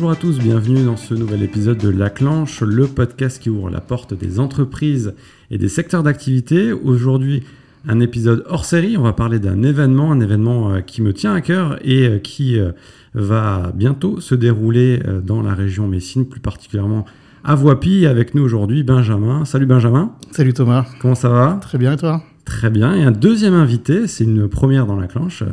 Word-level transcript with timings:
Bonjour 0.00 0.12
à 0.12 0.16
tous, 0.16 0.38
bienvenue 0.38 0.82
dans 0.82 0.96
ce 0.96 1.12
nouvel 1.12 1.42
épisode 1.42 1.76
de 1.76 1.90
La 1.90 2.08
Clanche, 2.08 2.62
le 2.62 2.86
podcast 2.86 3.38
qui 3.38 3.50
ouvre 3.50 3.68
la 3.68 3.82
porte 3.82 4.14
des 4.14 4.40
entreprises 4.40 5.12
et 5.50 5.58
des 5.58 5.68
secteurs 5.68 6.02
d'activité. 6.02 6.72
Aujourd'hui, 6.72 7.42
un 7.86 8.00
épisode 8.00 8.42
hors 8.48 8.64
série, 8.64 8.96
on 8.96 9.02
va 9.02 9.12
parler 9.12 9.38
d'un 9.38 9.62
événement, 9.62 10.10
un 10.10 10.20
événement 10.20 10.72
euh, 10.72 10.80
qui 10.80 11.02
me 11.02 11.12
tient 11.12 11.34
à 11.34 11.42
cœur 11.42 11.78
et 11.84 12.06
euh, 12.06 12.18
qui 12.18 12.58
euh, 12.58 12.72
va 13.12 13.72
bientôt 13.74 14.20
se 14.20 14.34
dérouler 14.34 15.02
dans 15.22 15.42
la 15.42 15.52
région 15.52 15.86
Messine, 15.86 16.24
plus 16.24 16.40
particulièrement 16.40 17.04
à 17.44 17.54
Voipy. 17.54 18.06
Avec 18.06 18.34
nous 18.34 18.42
aujourd'hui, 18.42 18.82
Benjamin. 18.82 19.44
Salut 19.44 19.66
Benjamin. 19.66 20.14
Salut 20.30 20.54
Thomas. 20.54 20.86
Comment 21.02 21.14
ça 21.14 21.28
va? 21.28 21.58
Très 21.60 21.76
bien 21.76 21.92
et 21.92 21.98
toi? 21.98 22.22
Très 22.50 22.68
bien. 22.68 22.96
Et 22.96 23.04
un 23.04 23.12
deuxième 23.12 23.54
invité, 23.54 24.08
c'est 24.08 24.24
une 24.24 24.48
première 24.48 24.84
dans 24.84 24.96
la 24.96 25.06
clanche. 25.06 25.44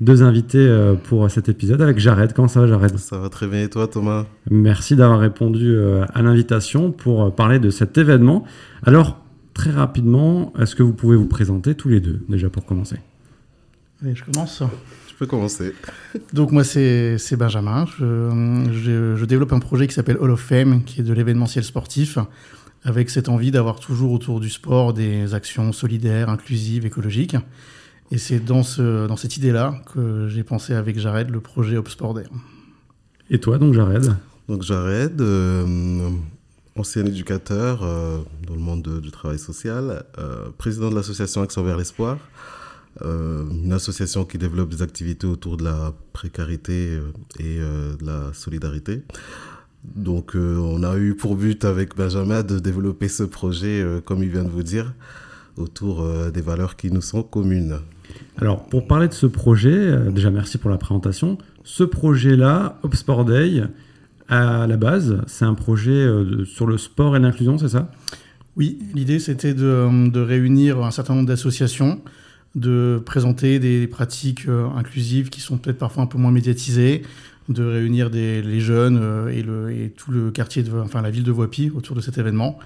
Deux 0.00 0.22
invités 0.22 0.56
euh, 0.56 0.94
pour 0.94 1.30
cet 1.30 1.50
épisode 1.50 1.82
avec 1.82 1.98
Jared. 1.98 2.32
Comment 2.32 2.48
ça 2.48 2.62
va 2.62 2.66
Jared? 2.66 2.96
Ça 2.96 3.18
va 3.18 3.28
très 3.28 3.46
bien 3.46 3.62
et 3.62 3.68
toi 3.68 3.86
Thomas? 3.86 4.24
Merci 4.50 4.96
d'avoir 4.96 5.20
répondu 5.20 5.68
euh, 5.68 6.06
à 6.14 6.22
l'invitation 6.22 6.92
pour 6.92 7.24
euh, 7.24 7.30
parler 7.30 7.58
de 7.58 7.68
cet 7.68 7.98
événement. 7.98 8.44
Alors, 8.84 9.22
très 9.52 9.70
rapidement, 9.70 10.54
est-ce 10.58 10.74
que 10.74 10.82
vous 10.82 10.94
pouvez 10.94 11.14
vous 11.14 11.26
présenter 11.26 11.74
tous 11.74 11.90
les 11.90 12.00
deux, 12.00 12.24
déjà 12.30 12.48
pour 12.48 12.64
commencer? 12.64 12.96
Allez, 14.02 14.14
je 14.14 14.24
commence. 14.24 14.62
Je 15.08 15.14
peux 15.18 15.26
commencer. 15.26 15.74
Donc 16.32 16.52
moi 16.52 16.64
c'est 16.64 17.18
Benjamin. 17.32 17.84
Je, 17.98 18.64
je, 18.72 19.14
je, 19.14 19.24
développe 19.26 19.52
un 19.52 19.58
projet 19.58 19.86
qui 19.86 19.94
s'appelle 19.94 20.16
Hall 20.18 20.30
of 20.30 20.40
Fame, 20.40 20.84
qui 20.84 21.00
est 21.00 21.04
de 21.04 21.12
l'événementiel 21.12 21.64
sportif 21.64 22.18
avec 22.86 23.10
cette 23.10 23.28
envie 23.28 23.50
d'avoir 23.50 23.80
toujours 23.80 24.12
autour 24.12 24.38
du 24.38 24.48
sport 24.48 24.94
des 24.94 25.34
actions 25.34 25.72
solidaires, 25.72 26.30
inclusives, 26.30 26.86
écologiques. 26.86 27.36
Et 28.12 28.18
c'est 28.18 28.38
dans, 28.38 28.62
ce, 28.62 29.08
dans 29.08 29.16
cette 29.16 29.36
idée-là 29.36 29.82
que 29.92 30.28
j'ai 30.28 30.44
pensé 30.44 30.72
avec 30.72 30.96
Jared 30.96 31.28
le 31.28 31.40
projet 31.40 31.76
Sport 31.88 32.14
Day. 32.14 32.26
Et 33.28 33.40
toi 33.40 33.58
donc 33.58 33.74
Jared? 33.74 34.14
Donc 34.48 34.62
Jared, 34.62 35.20
euh, 35.20 36.10
ancien 36.76 37.04
éducateur 37.04 37.82
euh, 37.82 38.18
dans 38.46 38.54
le 38.54 38.60
monde 38.60 39.00
du 39.00 39.10
travail 39.10 39.40
social, 39.40 40.04
euh, 40.18 40.50
président 40.56 40.88
de 40.88 40.94
l'association 40.94 41.42
Action 41.42 41.64
vers 41.64 41.76
l'espoir, 41.76 42.18
une 43.04 43.74
association 43.74 44.24
qui 44.24 44.38
développe 44.38 44.70
des 44.70 44.80
activités 44.80 45.26
autour 45.26 45.58
de 45.58 45.64
la 45.64 45.92
précarité 46.14 46.98
et 47.38 47.58
de 47.58 48.06
la 48.06 48.32
solidarité. 48.32 49.02
Donc, 49.94 50.34
euh, 50.34 50.56
on 50.58 50.82
a 50.82 50.96
eu 50.96 51.14
pour 51.14 51.36
but 51.36 51.64
avec 51.64 51.96
Benjamin 51.96 52.42
de 52.42 52.58
développer 52.58 53.08
ce 53.08 53.22
projet, 53.22 53.80
euh, 53.80 54.00
comme 54.00 54.22
il 54.22 54.30
vient 54.30 54.44
de 54.44 54.48
vous 54.48 54.62
dire, 54.62 54.92
autour 55.56 56.02
euh, 56.02 56.30
des 56.30 56.40
valeurs 56.40 56.76
qui 56.76 56.90
nous 56.90 57.00
sont 57.00 57.22
communes. 57.22 57.78
Alors, 58.36 58.66
pour 58.66 58.86
parler 58.86 59.08
de 59.08 59.14
ce 59.14 59.26
projet, 59.26 60.10
déjà 60.10 60.30
merci 60.30 60.58
pour 60.58 60.70
la 60.70 60.78
présentation. 60.78 61.38
Ce 61.64 61.84
projet-là, 61.84 62.80
Sport 62.92 63.24
Day, 63.24 63.62
à 64.28 64.66
la 64.66 64.76
base, 64.76 65.22
c'est 65.26 65.44
un 65.44 65.54
projet 65.54 66.06
sur 66.44 66.66
le 66.66 66.78
sport 66.78 67.16
et 67.16 67.20
l'inclusion, 67.20 67.58
c'est 67.58 67.68
ça? 67.68 67.90
Oui, 68.56 68.78
l'idée 68.94 69.18
c'était 69.18 69.54
de, 69.54 70.08
de, 70.08 70.20
réunir 70.20 70.82
un 70.84 70.90
certain 70.90 71.14
nombre 71.14 71.26
d'associations, 71.26 72.00
de 72.54 73.02
présenter 73.04 73.58
des 73.58 73.86
pratiques 73.86 74.46
inclusives 74.76 75.28
qui 75.28 75.40
sont 75.40 75.58
peut-être 75.58 75.78
parfois 75.78 76.04
un 76.04 76.06
peu 76.06 76.16
moins 76.16 76.30
médiatisées, 76.30 77.02
de 77.48 77.64
réunir 77.64 78.10
des, 78.10 78.42
les 78.42 78.60
jeunes 78.60 78.98
euh, 79.00 79.28
et, 79.28 79.42
le, 79.42 79.70
et, 79.70 79.90
tout 79.90 80.10
le 80.10 80.30
quartier, 80.30 80.62
de, 80.62 80.72
enfin 80.78 81.02
la 81.02 81.10
ville 81.10 81.24
de 81.24 81.32
Voipy 81.32 81.70
autour 81.70 81.96
de 81.96 82.00
cet 82.00 82.18
événement. 82.18 82.58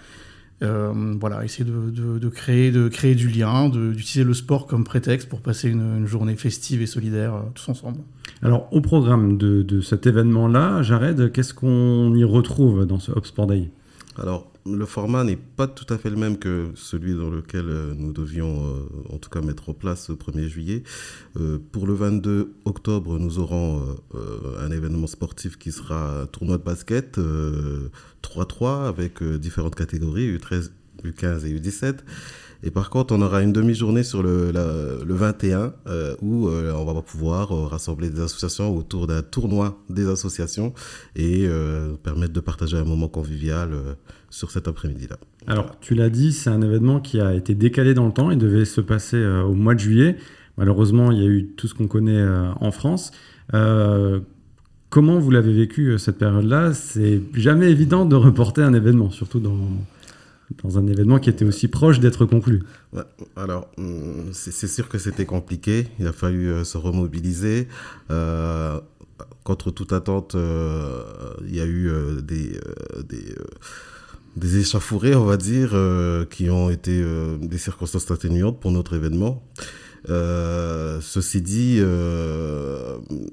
Euh, 0.63 1.15
voilà, 1.19 1.43
essayer 1.43 1.65
de, 1.65 2.19
de, 2.19 2.29
créer, 2.29 2.71
de 2.71 2.89
créer 2.89 3.15
du 3.15 3.29
lien, 3.29 3.71
d'utiliser 3.71 4.25
le 4.25 4.35
sport 4.35 4.67
comme 4.67 4.85
prétexte 4.85 5.27
pour 5.29 5.41
passer 5.41 5.71
une, 5.71 6.07
journée 6.07 6.37
festive 6.37 6.83
et 6.83 6.87
solidaire 6.87 7.35
euh, 7.35 7.41
tous 7.55 7.71
ensemble. 7.71 8.01
Alors, 8.43 8.69
au 8.71 8.83
programme 8.83 9.39
de, 9.39 9.63
de 9.63 9.81
cet 9.81 10.07
événement-là, 10.07 10.83
Jared, 10.83 11.33
qu'est-ce 11.33 11.55
qu'on 11.55 12.15
y 12.15 12.25
retrouve 12.25 12.85
dans 12.85 12.99
ce 12.99 13.11
Hop 13.11 13.27
Sport 13.27 13.47
Day? 13.47 13.71
Alors, 14.19 14.50
le 14.67 14.85
format 14.87 15.25
n'est 15.25 15.37
pas 15.37 15.67
tout 15.67 15.87
à 15.93 15.99
fait 15.99 16.11
le 16.11 16.17
même 16.17 16.39
que 16.39 16.71
celui 16.75 17.15
dans 17.15 17.31
lequel 17.31 17.69
euh, 17.69 17.95
nous 17.97 18.13
devions 18.13 18.67
euh, 18.67 19.15
en 19.15 19.19
tout 19.19 19.31
cas 19.31 19.41
mettre 19.41 19.69
en 19.69 19.75
place 19.75 20.09
le 20.09 20.17
1er 20.17 20.49
juillet. 20.49 20.83
Euh, 21.39 21.59
pour 21.73 21.87
le 21.87 21.95
22 21.95 22.55
octobre, 22.65 23.19
nous 23.19 23.39
aurons 23.39 23.97
un 24.59 24.71
événement 24.71 25.07
sportif 25.07 25.59
qui 25.59 25.73
sera 25.73 26.27
tournoi 26.33 26.59
de 26.59 26.63
basket 26.63 27.19
3-3 28.23 28.89
avec 28.89 29.23
différentes 29.23 29.75
catégories, 29.75 30.37
U13, 30.37 30.71
U15 31.05 31.47
et 31.47 31.59
U17. 31.59 31.99
Et 32.63 32.71
par 32.71 32.91
contre, 32.91 33.15
on 33.15 33.23
aura 33.23 33.43
une 33.43 33.53
demi-journée 33.53 34.03
sur 34.03 34.23
le, 34.23 34.53
le 34.53 35.15
21 35.15 35.73
où 36.21 36.49
on 36.49 36.85
va 36.85 37.03
pouvoir 37.03 37.49
rassembler 37.71 38.11
des 38.11 38.21
associations 38.21 38.77
autour 38.77 39.07
d'un 39.07 39.23
tournoi 39.23 39.79
des 39.89 40.09
associations 40.09 40.75
et 41.17 41.49
permettre 42.03 42.33
de 42.33 42.41
partager 42.41 42.77
un 42.77 42.85
moment 42.85 43.09
convivial 43.09 43.71
sur 44.31 44.51
cet 44.51 44.69
après-midi-là. 44.69 45.17
Alors, 45.47 45.79
tu 45.81 45.95
l'as 45.95 46.11
dit, 46.11 46.33
c'est 46.33 46.51
un 46.51 46.63
événement 46.63 47.01
qui 47.01 47.21
a 47.21 47.35
été 47.35 47.55
décalé 47.55 47.95
dans 47.95 48.07
le 48.07 48.13
temps. 48.13 48.31
Il 48.31 48.39
devait 48.39 48.65
se 48.65 48.81
passer 48.81 49.17
euh, 49.17 49.43
au 49.43 49.55
mois 49.55 49.75
de 49.75 49.81
juillet. 49.81 50.17
Malheureusement, 50.57 51.11
il 51.11 51.19
y 51.19 51.23
a 51.23 51.29
eu 51.29 51.47
tout 51.57 51.67
ce 51.67 51.75
qu'on 51.75 51.89
connaît 51.89 52.21
euh, 52.21 52.51
en 52.61 52.71
France. 52.71 53.11
Euh, 53.55 54.21
comment 54.89 55.19
vous 55.19 55.31
l'avez 55.31 55.53
vécu 55.53 55.99
cette 55.99 56.19
période-là? 56.19 56.73
C'est 56.75 57.21
jamais 57.35 57.71
évident 57.71 58.07
de 58.07 58.17
reporter 58.17 58.65
un 58.65 58.75
événement, 58.75 59.11
surtout 59.11 59.41
dans, 59.41 59.59
dans 60.63 60.79
un 60.79 60.87
événement 60.87 61.19
qui 61.19 61.31
était 61.31 61.45
aussi 61.45 61.69
proche 61.69 62.01
d'être 62.01 62.27
conclu. 62.27 62.63
alors, 63.37 63.69
hum, 63.79 64.31
c'est 64.33 64.67
sûr 64.67 64.89
que 64.89 64.99
c'était 64.99 65.27
compliqué. 65.27 65.87
Il 65.99 66.07
a 66.07 66.13
fallu 66.13 66.65
se 66.65 66.79
remobiliser. 66.79 67.69
contre 69.45 69.71
toute 69.71 69.93
attente, 69.93 70.35
il 70.35 71.55
y 71.55 71.61
a 71.61 71.67
eu 71.67 71.91
des, 72.23 72.61
des 73.09 73.35
des 74.37 74.59
échafourées, 74.59 75.15
on 75.15 75.25
va 75.25 75.37
dire, 75.37 75.71
euh, 75.75 76.25
qui 76.25 76.51
ont 76.51 76.71
été 76.71 77.01
euh, 77.03 77.37
des 77.39 77.59
circonstances 77.59 78.11
atténuantes 78.11 78.61
pour 78.61 78.71
notre 78.71 78.95
événement. 78.95 79.43
Euh, 80.09 80.99
ceci 81.01 81.43
dit, 81.43 81.81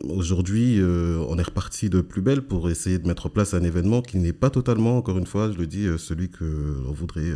aujourd'hui, 0.03 0.81
on 0.81 1.37
est 1.37 1.43
reparti 1.43 1.89
de 1.89 2.01
plus 2.01 2.21
belle 2.21 2.41
pour 2.41 2.69
essayer 2.69 2.99
de 2.99 3.07
mettre 3.07 3.27
en 3.27 3.29
place 3.29 3.53
un 3.53 3.63
événement 3.63 4.01
qui 4.01 4.17
n'est 4.17 4.33
pas 4.33 4.49
totalement, 4.49 4.97
encore 4.97 5.17
une 5.17 5.27
fois, 5.27 5.51
je 5.51 5.57
le 5.57 5.67
dis, 5.67 5.87
celui 5.97 6.29
que 6.29 6.43
l'on 6.85 6.91
voudrait, 6.91 7.33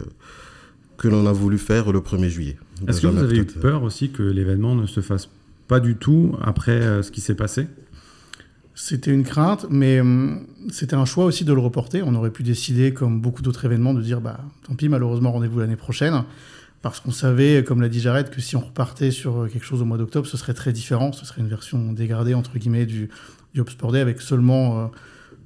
que 0.98 1.08
l'on 1.08 1.26
a 1.26 1.32
voulu 1.32 1.58
faire 1.58 1.92
le 1.92 2.00
1er 2.00 2.30
juillet. 2.30 2.58
Est-ce 2.88 3.02
que 3.02 3.08
vous 3.08 3.18
avez 3.18 3.38
eu 3.38 3.46
peur 3.46 3.84
aussi 3.84 4.12
que 4.12 4.24
l'événement 4.24 4.76
ne 4.76 4.86
se 4.86 5.02
fasse 5.02 5.30
pas 5.68 5.80
du 5.80 5.96
tout 5.96 6.36
après 6.42 7.02
ce 7.02 7.12
qui 7.12 7.22
s'est 7.22 7.36
passé? 7.36 7.68
C'était 8.74 9.12
une 9.12 9.24
crainte, 9.24 9.68
mais 9.70 10.00
hum, 10.00 10.48
c'était 10.70 10.96
un 10.96 11.06
choix 11.06 11.26
aussi 11.26 11.44
de 11.44 11.54
le 11.54 11.60
reporter. 11.60 12.02
On 12.06 12.16
aurait 12.16 12.32
pu 12.32 12.44
décider, 12.44 12.94
comme 12.94 13.22
beaucoup 13.22 13.42
d'autres 13.42 13.66
événements, 13.66 13.94
de 13.94 14.02
dire 14.02 14.22
bah 14.22 14.40
tant 14.66 14.76
pis, 14.76 14.90
malheureusement, 14.90 15.32
rendez-vous 15.32 15.60
l'année 15.60 15.76
prochaine. 15.76 16.24
Parce 16.82 17.00
qu'on 17.00 17.12
savait, 17.12 17.64
comme 17.64 17.82
l'a 17.82 17.90
dit 17.90 18.00
Jared, 18.00 18.30
que 18.32 18.42
si 18.42 18.56
on 18.56 18.62
repartait 18.62 19.12
sur 19.12 19.48
quelque 19.52 19.64
chose 19.66 19.82
au 19.82 19.86
mois 19.86 19.98
d'octobre, 19.98 20.28
ce 20.28 20.36
serait 20.38 20.56
très 20.56 20.74
différent. 20.74 21.12
Ce 21.12 21.26
serait 21.26 21.42
une 21.42 21.48
version 21.48 21.94
dégradée, 21.94 22.34
entre 22.34 22.58
guillemets, 22.58 22.88
du, 22.88 23.10
du 23.54 23.62
Day 23.92 24.00
avec 24.00 24.22
seulement 24.22 24.80
euh, 24.80 24.88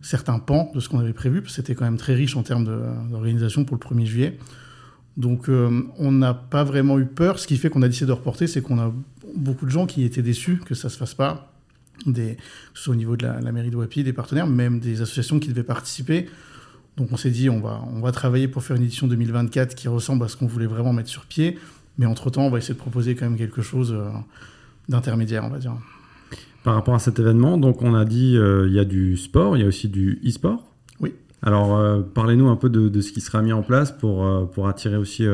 certains 0.01 0.39
pans 0.39 0.71
de 0.73 0.79
ce 0.79 0.87
qu'on 0.87 0.99
avait 0.99 1.13
prévu. 1.13 1.43
C'était 1.47 1.75
quand 1.75 1.85
même 1.85 1.97
très 1.97 2.13
riche 2.13 2.37
en 2.37 2.43
termes 2.43 2.65
d'organisation 3.09 3.65
pour 3.65 3.77
le 3.77 3.95
1er 3.95 4.05
juillet. 4.05 4.37
Donc 5.17 5.49
euh, 5.49 5.83
on 5.97 6.11
n'a 6.11 6.33
pas 6.33 6.63
vraiment 6.63 6.99
eu 6.99 7.05
peur. 7.05 7.39
Ce 7.39 7.47
qui 7.47 7.57
fait 7.57 7.69
qu'on 7.69 7.81
a 7.81 7.87
décidé 7.87 8.07
de 8.07 8.11
reporter, 8.11 8.47
c'est 8.47 8.61
qu'on 8.61 8.79
a 8.79 8.93
beaucoup 9.35 9.65
de 9.65 9.71
gens 9.71 9.85
qui 9.85 10.03
étaient 10.03 10.21
déçus 10.21 10.59
que 10.65 10.75
ça 10.75 10.89
se 10.89 10.97
fasse 10.97 11.13
pas 11.13 11.51
des, 12.05 12.37
soit 12.73 12.93
au 12.93 12.97
niveau 12.97 13.15
de 13.15 13.25
la, 13.25 13.51
mairie 13.51 13.71
de 13.71 13.77
Wapi, 13.77 14.03
des 14.03 14.13
partenaires, 14.13 14.47
même 14.47 14.79
des 14.79 15.01
associations 15.01 15.39
qui 15.39 15.49
devaient 15.49 15.63
participer. 15.63 16.27
Donc 16.97 17.09
on 17.11 17.17
s'est 17.17 17.29
dit, 17.29 17.49
on 17.49 17.59
va, 17.59 17.81
on 17.93 17.99
va 17.99 18.11
travailler 18.11 18.47
pour 18.47 18.63
faire 18.63 18.77
une 18.77 18.83
édition 18.83 19.07
2024 19.07 19.75
qui 19.75 19.87
ressemble 19.87 20.23
à 20.23 20.27
ce 20.27 20.37
qu'on 20.37 20.47
voulait 20.47 20.65
vraiment 20.65 20.93
mettre 20.93 21.09
sur 21.09 21.25
pied. 21.25 21.57
Mais 21.97 22.05
entre-temps, 22.05 22.43
on 22.43 22.49
va 22.49 22.57
essayer 22.57 22.73
de 22.73 22.79
proposer 22.79 23.15
quand 23.15 23.25
même 23.25 23.37
quelque 23.37 23.61
chose 23.61 23.93
euh, 23.93 24.09
d'intermédiaire, 24.89 25.43
on 25.45 25.49
va 25.49 25.59
dire. 25.59 25.73
Par 26.63 26.73
rapport 26.73 26.95
à 26.95 26.99
cet 26.99 27.19
événement, 27.19 27.57
donc 27.57 27.81
on 27.81 27.93
a 27.93 28.05
dit, 28.05 28.37
euh, 28.37 28.67
il 28.67 28.73
y 28.73 28.79
a 28.79 28.85
du 28.85 29.17
sport, 29.17 29.55
il 29.55 29.61
y 29.61 29.63
a 29.63 29.67
aussi 29.67 29.87
du 29.87 30.19
e-sport. 30.25 30.63
Oui. 30.99 31.13
Alors, 31.41 31.77
euh, 31.77 32.01
parlez-nous 32.01 32.47
un 32.47 32.55
peu 32.55 32.69
de, 32.69 32.89
de, 32.89 33.01
ce 33.01 33.11
qui 33.11 33.21
sera 33.21 33.41
mis 33.41 33.53
en 33.53 33.61
place 33.61 33.91
pour, 33.91 34.49
pour 34.51 34.67
attirer 34.67 34.97
aussi 34.97 35.25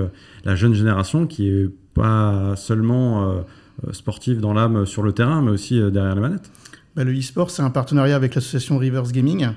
la 0.44 0.56
jeune 0.56 0.74
génération 0.74 1.25
qui 1.25 1.48
est 1.48 1.69
pas 1.94 2.56
seulement 2.56 3.44
sportif 3.92 4.40
dans 4.40 4.54
l'âme 4.54 4.86
sur 4.86 5.04
le 5.04 5.13
terrain, 5.13 5.42
mais 5.42 5.52
aussi 5.52 5.80
derrière 5.92 6.16
les 6.16 6.22
manettes 6.22 6.52
bah, 6.96 7.04
Le 7.04 7.18
e-sport, 7.18 7.50
c'est 7.50 7.62
un 7.62 7.69
partenariat 7.69 8.16
avec 8.16 8.36
l'association 8.36 8.78
Rivers 8.78 9.12
Gaming 9.12 9.50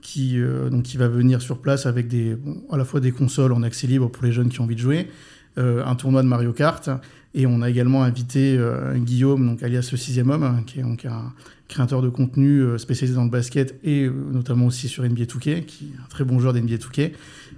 qui, 0.00 0.40
euh, 0.40 0.70
donc, 0.70 0.84
qui 0.84 0.96
va 0.96 1.08
venir 1.08 1.42
sur 1.42 1.58
place 1.58 1.86
avec 1.86 2.08
des, 2.08 2.36
à 2.70 2.76
la 2.76 2.84
fois 2.84 3.00
des 3.00 3.12
consoles 3.12 3.52
en 3.52 3.62
accès 3.62 3.86
libre 3.86 4.08
pour 4.08 4.24
les 4.24 4.32
jeunes 4.32 4.48
qui 4.48 4.60
ont 4.60 4.64
envie 4.64 4.76
de 4.76 4.80
jouer, 4.80 5.08
un 5.56 5.96
tournoi 5.96 6.22
de 6.22 6.28
Mario 6.28 6.52
Kart, 6.52 6.88
et 7.34 7.44
on 7.44 7.62
a 7.62 7.68
également 7.68 8.04
invité 8.04 8.56
Guillaume, 8.94 9.44
donc 9.44 9.60
alias 9.64 9.88
le 9.90 9.98
sixième 9.98 10.30
homme, 10.30 10.62
qui 10.68 10.78
est 10.78 10.84
donc 10.84 11.04
un 11.04 11.32
créateur 11.66 12.00
de 12.00 12.08
contenu 12.08 12.78
spécialisé 12.78 13.16
dans 13.16 13.24
le 13.24 13.30
basket 13.30 13.74
et 13.82 14.08
notamment 14.08 14.66
aussi 14.66 14.86
sur 14.86 15.02
NBA 15.02 15.24
2K, 15.24 15.64
qui 15.64 15.86
est 15.86 16.00
un 16.00 16.08
très 16.08 16.22
bon 16.22 16.38
joueur 16.38 16.52
d'NBA 16.52 16.76
2K, 16.76 17.10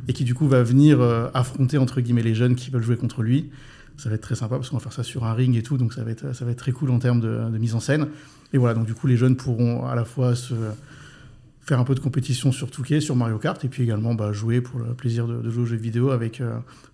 et 0.09 0.13
qui 0.15 0.25
du 0.25 0.33
coup 0.35 0.49
va 0.49 0.63
venir 0.63 1.03
affronter 1.35 1.77
entre 1.77 2.01
guillemets 2.01 2.23
les 2.23 2.35
jeunes 2.35 2.55
qui 2.55 2.71
veulent 2.71 2.83
jouer 2.83 2.97
contre 2.97 3.23
lui 3.23 3.51
ça 4.01 4.09
va 4.09 4.15
être 4.15 4.23
très 4.23 4.35
sympa 4.35 4.57
parce 4.57 4.71
qu'on 4.71 4.77
va 4.77 4.83
faire 4.83 4.93
ça 4.93 5.03
sur 5.03 5.25
un 5.25 5.35
ring 5.35 5.57
et 5.57 5.63
tout, 5.63 5.77
donc 5.77 5.93
ça 5.93 6.03
va 6.03 6.11
être, 6.11 6.35
ça 6.35 6.45
va 6.45 6.51
être 6.51 6.59
très 6.59 6.73
cool 6.73 6.91
en 6.91 6.99
termes 6.99 7.21
de, 7.21 7.59
mise 7.59 7.75
en 7.75 7.81
scène. 7.81 8.09
Et 8.53 8.59
voilà, 8.59 8.75
donc 8.75 8.87
du 8.87 8.95
coup, 8.95 9.07
les 9.07 9.17
jeunes 9.17 9.37
pourront 9.37 9.87
à 9.87 9.95
la 9.95 10.05
fois 10.05 10.35
se 10.35 10.55
faire 11.71 11.81
un 11.81 11.85
peu 11.85 11.95
de 11.95 12.01
compétition 12.01 12.53
sur 12.53 12.71
Touquet, 12.71 13.01
sur 13.01 13.17
Mario 13.17 13.39
Kart, 13.39 13.65
et 13.65 13.69
puis 13.69 13.83
également 13.83 14.15
bah, 14.15 14.33
jouer 14.33 14.61
pour 14.61 14.81
le 14.81 14.93
plaisir 14.95 15.27
de, 15.27 15.49
jouer 15.49 15.63
aux 15.63 15.67
jeux 15.67 15.77
vidéo 15.77 16.11
avec, 16.11 16.43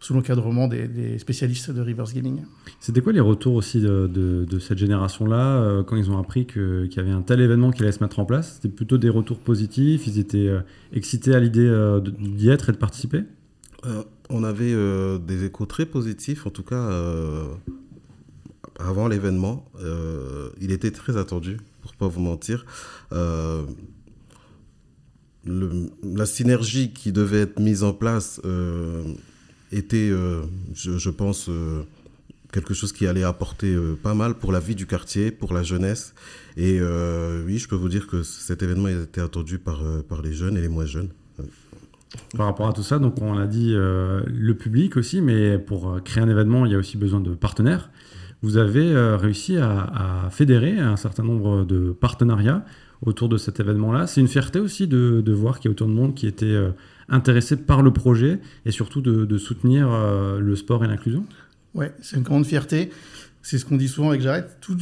sous 0.00 0.14
l'encadrement 0.14 0.68
des, 0.68 1.18
spécialistes 1.18 1.70
de 1.70 1.80
Reverse 1.80 2.12
Gaming. 2.12 2.42
C'était 2.78 3.00
quoi 3.00 3.12
les 3.12 3.20
retours 3.20 3.54
aussi 3.54 3.80
de, 3.80 4.46
cette 4.60 4.78
génération-là 4.78 5.82
quand 5.84 5.96
ils 5.96 6.10
ont 6.10 6.18
appris 6.18 6.46
qu'il 6.46 6.90
y 6.94 7.00
avait 7.00 7.10
un 7.10 7.22
tel 7.22 7.40
événement 7.40 7.70
qui 7.70 7.82
allait 7.82 7.92
se 7.92 8.02
mettre 8.02 8.18
en 8.18 8.24
place? 8.24 8.54
C'était 8.56 8.74
plutôt 8.74 8.98
des 8.98 9.08
retours 9.08 9.38
positifs? 9.38 10.06
Ils 10.06 10.18
étaient 10.18 10.50
excités 10.92 11.34
à 11.34 11.40
l'idée 11.40 11.70
d'y 12.18 12.50
être 12.50 12.68
et 12.68 12.72
de 12.72 12.78
participer? 12.78 13.24
On 14.28 14.44
avait 14.44 14.74
des 15.26 15.44
échos 15.44 15.66
très 15.66 15.86
positifs, 15.86 16.46
en 16.46 16.50
tout 16.50 16.64
cas 16.64 16.90
avant 18.78 19.08
l'événement. 19.08 19.64
Euh, 19.80 20.50
il 20.60 20.72
était 20.72 20.90
très 20.90 21.16
attendu, 21.16 21.58
pour 21.82 21.94
pas 21.94 22.08
vous 22.08 22.20
mentir. 22.20 22.64
Euh, 25.48 25.86
la 26.02 26.26
synergie 26.26 26.92
qui 26.92 27.12
devait 27.12 27.40
être 27.40 27.60
mise 27.60 27.82
en 27.82 27.92
place 27.92 28.40
euh, 28.44 29.02
était, 29.72 30.10
je, 30.74 31.10
pense, 31.10 31.50
quelque 32.52 32.74
chose 32.74 32.92
qui 32.92 33.06
allait 33.06 33.24
apporter 33.24 33.76
pas 34.02 34.14
mal 34.14 34.34
pour 34.34 34.52
la 34.52 34.60
vie 34.60 34.74
du 34.74 34.86
quartier, 34.86 35.30
pour 35.30 35.52
la 35.52 35.62
jeunesse. 35.62 36.14
Et 36.56 36.80
oui, 37.44 37.58
je 37.58 37.68
peux 37.68 37.74
vous 37.74 37.88
dire 37.88 38.06
que 38.06 38.22
cet 38.22 38.62
événement 38.62 38.86
a 38.86 38.92
été 38.92 39.20
attendu 39.20 39.58
par, 39.58 39.80
par 40.08 40.22
les 40.22 40.32
jeunes 40.32 40.56
et 40.56 40.60
les 40.60 40.68
moins 40.68 40.86
jeunes. 40.86 41.08
Par 42.36 42.46
rapport 42.46 42.68
à 42.68 42.72
tout 42.72 42.84
ça, 42.84 42.98
donc 42.98 43.20
on 43.20 43.34
l'a 43.34 43.48
dit, 43.48 43.72
le 43.72 44.52
public 44.52 44.96
aussi, 44.96 45.20
mais 45.20 45.58
pour 45.58 46.00
créer 46.04 46.22
un 46.22 46.28
événement, 46.28 46.64
il 46.64 46.72
y 46.72 46.74
a 46.76 46.78
aussi 46.78 46.96
besoin 46.96 47.20
de 47.20 47.34
partenaires 47.34 47.90
vous 48.42 48.58
avez 48.58 48.92
euh, 48.92 49.16
réussi 49.16 49.56
à, 49.56 50.28
fédérer 50.30 50.78
un 50.78 50.96
certain 50.96 51.22
nombre 51.22 51.64
de 51.64 51.92
partenariats 51.92 52.64
autour 53.02 53.28
de 53.28 53.36
cet 53.36 53.60
événement-là. 53.60 54.06
C'est 54.06 54.20
une 54.20 54.28
fierté 54.28 54.58
aussi 54.58 54.86
de, 54.86 55.32
voir 55.32 55.60
qu'il 55.60 55.68
y 55.68 55.70
a 55.70 55.72
autant 55.72 55.88
de 55.88 55.92
monde 55.92 56.14
qui 56.14 56.26
était 56.26 56.46
euh, 56.46 56.70
intéressé 57.08 57.56
par 57.56 57.82
le 57.82 57.92
projet 57.92 58.40
et 58.64 58.70
surtout 58.70 59.00
de, 59.00 59.38
soutenir 59.38 59.88
euh, 59.90 60.40
le 60.40 60.56
sport 60.56 60.84
et 60.84 60.88
l'inclusion. 60.88 61.24
Ouais, 61.74 61.92
c'est 62.00 62.16
une 62.16 62.22
grande 62.22 62.46
fierté. 62.46 62.90
C'est 63.42 63.58
ce 63.58 63.64
qu'on 63.64 63.76
dit 63.76 63.88
souvent 63.88 64.08
avec 64.08 64.22
Jared. 64.22 64.46
Tout, 64.60 64.76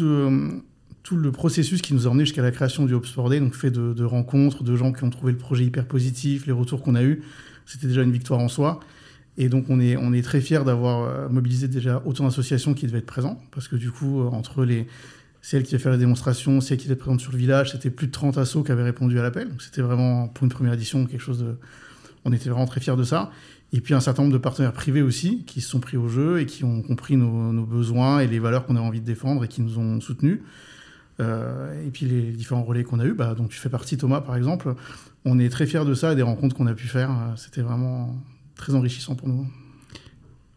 tout 1.05 1.17
le 1.17 1.31
processus 1.33 1.83
qui 1.83 1.93
nous 1.95 2.07
a 2.07 2.11
emmené 2.11 2.25
jusqu'à 2.25 2.43
la 2.43 2.51
création 2.51 2.87
du 2.87 2.95
Hop 2.95 3.07
Sport 3.07 3.29
Day, 3.29 3.39
donc 3.39 3.55
fait 3.55 3.71
de, 3.71 4.05
rencontres, 4.05 4.65
de 4.65 4.75
gens 4.75 4.93
qui 4.93 5.05
ont 5.05 5.11
trouvé 5.11 5.33
le 5.33 5.39
projet 5.39 5.65
hyper 5.65 5.87
positif, 5.87 6.47
les 6.47 6.53
retours 6.53 6.83
qu'on 6.83 6.95
a 6.95 7.03
eus, 7.03 7.23
c'était 7.67 7.87
déjà 7.87 8.03
une 8.03 8.11
victoire 8.11 8.41
en 8.41 8.49
soi. 8.49 8.81
Et 9.37 9.49
donc, 9.49 9.67
on 9.69 9.81
est, 9.81 9.97
on 9.97 10.13
est 10.13 10.23
très 10.23 10.41
fiers 10.41 10.65
d'avoir 10.65 11.03
euh, 11.03 11.29
mobilisé 11.29 11.69
déjà 11.69 12.03
autant 12.07 12.25
d'associations 12.25 12.73
qui 12.73 12.87
devaient 12.87 12.99
être 12.99 13.07
présentes, 13.07 13.39
parce 13.51 13.69
que 13.69 13.77
du 13.77 13.91
coup, 13.91 14.21
euh, 14.21 14.29
entre 14.29 14.65
les, 14.65 14.87
celles 15.45 15.63
qui 15.63 15.73
devaient 15.73 15.83
faire 15.83 15.93
les 15.93 15.99
démonstrations, 15.99 16.63
celles 16.63 16.79
qui 16.79 16.87
étaient 16.87 16.97
présentes 16.97 17.21
sur 17.21 17.31
le 17.31 17.37
village, 17.37 17.73
c'était 17.73 17.91
plus 17.91 18.07
de 18.07 18.13
30 18.13 18.39
assos 18.39 18.63
qui 18.63 18.73
avaient 18.73 18.83
répondu 18.83 19.19
à 19.19 19.23
l'appel. 19.23 19.51
C'était 19.59 19.83
vraiment, 19.83 20.27
pour 20.27 20.45
une 20.45 20.51
première 20.51 20.73
édition, 20.73 21.05
quelque 21.05 21.21
chose 21.21 21.41
de. 21.41 21.57
On 22.25 22.33
était 22.33 22.49
vraiment 22.49 22.65
très 22.65 22.81
fiers 22.81 22.97
de 22.97 23.05
ça. 23.05 23.31
Et 23.75 23.83
puis, 23.83 23.93
un 23.93 24.01
certain 24.01 24.23
nombre 24.23 24.33
de 24.33 24.39
partenaires 24.39 24.73
privés 24.73 25.03
aussi, 25.03 25.45
qui 25.45 25.61
se 25.61 25.69
sont 25.69 25.81
pris 25.81 25.99
au 25.99 26.09
jeu 26.09 26.41
et 26.41 26.47
qui 26.47 26.65
ont 26.65 26.81
compris 26.81 27.19
nos, 27.19 27.53
nos 27.53 27.67
besoins 27.67 28.21
et 28.21 28.27
les 28.27 28.39
valeurs 28.39 28.65
qu'on 28.65 28.75
avait 28.77 28.87
envie 28.87 29.03
de 29.03 29.05
défendre 29.05 29.45
et 29.45 29.49
qui 29.49 29.61
nous 29.61 29.79
ont 29.79 30.01
soutenus. 30.01 30.41
Euh, 31.21 31.87
et 31.87 31.91
puis 31.91 32.07
les 32.07 32.33
différents 32.33 32.65
relais 32.65 32.83
qu'on 32.83 32.99
a 32.99 33.05
eus, 33.05 33.13
bah, 33.13 33.35
donc 33.35 33.51
tu 33.51 33.59
fais 33.59 33.69
partie 33.69 33.99
Thomas 33.99 34.23
par 34.23 34.37
exemple, 34.37 34.75
on 35.27 35.39
est 35.39 35.51
très 35.51 35.67
fiers 35.67 35.85
de 35.85 35.95
ça 35.95 36.13
et 36.13 36.17
des 36.17 36.23
rencontres 36.23 36.57
qu'on 36.57 36.67
a 36.67 36.75
pu 36.75 36.89
faire, 36.89 37.11
c'était 37.37 37.61
vraiment 37.61 38.17
très 38.57 38.75
enrichissant 38.75 39.15
pour 39.15 39.29
nous. 39.29 39.47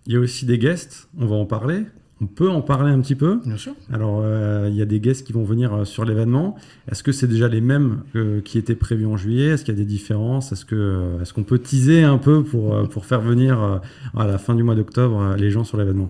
Il 0.05 0.13
y 0.13 0.15
a 0.15 0.19
aussi 0.19 0.45
des 0.45 0.57
guests, 0.57 1.09
on 1.17 1.27
va 1.27 1.35
en 1.35 1.45
parler. 1.45 1.83
On 2.19 2.25
peut 2.25 2.49
en 2.49 2.61
parler 2.61 2.91
un 2.91 2.99
petit 2.99 3.13
peu. 3.13 3.39
Bien 3.45 3.57
sûr. 3.57 3.73
Alors, 3.93 4.21
euh, 4.23 4.69
il 4.71 4.75
y 4.75 4.81
a 4.81 4.85
des 4.85 4.99
guests 4.99 5.25
qui 5.25 5.33
vont 5.33 5.43
venir 5.43 5.71
euh, 5.73 5.85
sur 5.85 6.03
l'événement. 6.03 6.55
Est-ce 6.91 7.03
que 7.03 7.11
c'est 7.11 7.27
déjà 7.27 7.47
les 7.47 7.61
mêmes 7.61 8.01
euh, 8.15 8.41
qui 8.41 8.57
étaient 8.57 8.75
prévus 8.75 9.05
en 9.05 9.17
juillet? 9.17 9.49
Est-ce 9.49 9.63
qu'il 9.63 9.75
y 9.75 9.77
a 9.77 9.79
des 9.79 9.85
différences? 9.85 10.51
Est-ce 10.51 10.65
qu'on 10.65 11.21
est 11.21 11.31
qu'on 11.31 11.43
peut 11.43 11.59
teaser 11.59 12.01
un 12.01 12.17
peu 12.17 12.43
pour, 12.43 12.89
pour 12.89 13.05
faire 13.05 13.21
venir 13.21 13.81
à 14.15 14.25
la 14.25 14.39
fin 14.39 14.55
du 14.55 14.63
mois 14.63 14.73
d'octobre 14.73 15.35
les 15.37 15.51
gens 15.51 15.63
sur 15.63 15.77
l'événement? 15.77 16.09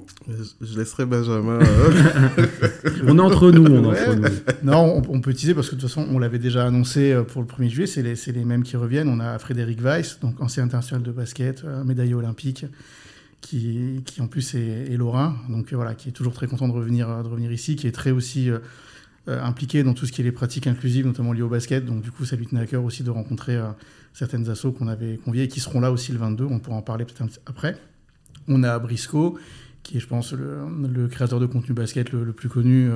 Je, 0.62 0.77
laisserai 0.80 1.06
Benjamin. 1.06 1.59
on 3.07 3.18
est 3.18 3.21
entre 3.21 3.51
nous. 3.51 3.65
On 3.65 3.94
est 3.94 4.07
entre 4.07 4.15
nous. 4.15 4.27
Non, 4.63 5.01
on, 5.10 5.19
peut 5.19 5.33
teaser 5.33 5.53
parce 5.53 5.69
que 5.69 5.75
de 5.75 5.81
toute 5.81 5.89
façon, 5.89 6.07
on 6.10 6.19
l'avait 6.19 6.39
déjà 6.39 6.65
annoncé 6.65 7.21
pour 7.27 7.42
le 7.42 7.48
1er 7.48 7.69
juillet. 7.69 7.88
C'est 7.88 8.03
les, 8.03 8.15
les, 8.33 8.45
mêmes 8.45 8.63
qui 8.63 8.77
reviennent. 8.77 9.10
On 9.10 9.19
a 9.19 9.38
Frédéric 9.39 9.81
Weiss, 9.81 10.19
donc 10.21 10.42
ancien 10.42 10.63
international 10.63 11.03
de 11.03 11.12
basket, 11.12 11.65
médaillé 11.86 12.13
olympique 12.13 12.65
qui, 13.42 14.04
en 14.19 14.28
plus 14.28 14.56
est, 14.56 14.92
est, 14.92 14.98
lorrain, 14.98 15.38
donc 15.50 15.74
voilà, 15.74 15.95
qui 15.95 16.10
est 16.10 16.12
toujours 16.12 16.34
très 16.34 16.48
content 16.48 16.68
de 16.68 16.74
revenir, 16.74 17.24
de 17.24 17.28
revenir 17.28 17.51
ici, 17.51 17.75
qui 17.75 17.88
est 17.88 17.92
très 17.92 18.12
aussi 18.12 18.50
euh, 18.50 18.60
euh, 19.28 19.42
impliqué 19.42 19.84
dans 19.84 19.94
tout 19.94 20.06
ce 20.06 20.12
qui 20.12 20.22
est 20.22 20.24
les 20.24 20.31
pratiques 20.31 20.68
inclusives, 20.68 21.06
notamment 21.06 21.34
liées 21.34 21.44
au 21.44 21.50
basket. 21.50 21.86
Donc 21.86 22.01
du 22.01 22.12
coup, 22.12 22.25
ça 22.25 22.36
lui 22.36 22.45
tenait 22.48 22.62
à 22.62 22.66
cœur 22.66 22.84
aussi 22.84 23.04
de 23.04 23.10
rencontrer 23.10 23.56
euh, 23.56 23.68
certaines 24.13 24.50
assos 24.50 24.72
qu'on 24.72 24.88
avait 24.88 25.18
conviées 25.18 25.44
et 25.44 25.48
qui 25.48 25.60
seront 25.60 25.80
là 25.80 25.92
aussi 25.92 26.12
le 26.12 26.18
22. 26.18 26.45
On 26.45 26.60
pourra 26.60 26.78
en 26.78 26.81
parler 26.81 27.06
peut-être 27.06 27.39
après. 27.45 27.78
On 28.48 28.63
a 28.63 28.80
Briscoe, 28.80 29.38
qui 29.84 29.98
est, 29.98 30.00
je 30.00 30.07
pense, 30.07 30.34
le, 30.34 30.60
le 30.88 31.07
créateur 31.07 31.39
de 31.39 31.45
contenu 31.45 31.74
basket 31.74 32.12
le, 32.12 32.31
plus 32.34 32.50
connu. 32.50 32.89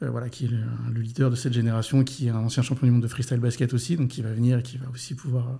voilà, 0.00 0.28
qui 0.28 0.46
est 0.46 0.48
le, 0.48 1.00
leader 1.00 1.30
de 1.30 1.36
cette 1.36 1.52
génération, 1.52 2.02
qui 2.04 2.26
est 2.26 2.30
un 2.30 2.36
ancien 2.36 2.62
champion 2.62 2.86
du 2.86 2.92
monde 2.92 3.02
de 3.02 3.08
freestyle 3.08 3.40
basket 3.40 3.74
aussi, 3.74 3.96
donc 3.96 4.08
qui 4.08 4.22
va 4.22 4.32
venir 4.32 4.58
et 4.58 4.62
qui 4.62 4.78
va 4.78 4.86
aussi 4.92 5.14
pouvoir 5.14 5.58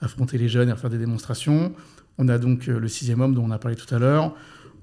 affronter 0.00 0.38
les 0.38 0.48
jeunes 0.48 0.68
et 0.68 0.76
faire 0.76 0.90
des 0.90 0.98
démonstrations. 0.98 1.72
On 2.18 2.28
a 2.28 2.38
donc 2.38 2.68
euh, 2.68 2.78
le 2.78 2.88
sixième 2.88 3.20
homme 3.20 3.34
dont 3.34 3.44
on 3.44 3.50
a 3.50 3.58
parlé 3.58 3.76
tout 3.76 3.92
à 3.94 3.98
l'heure. 3.98 4.34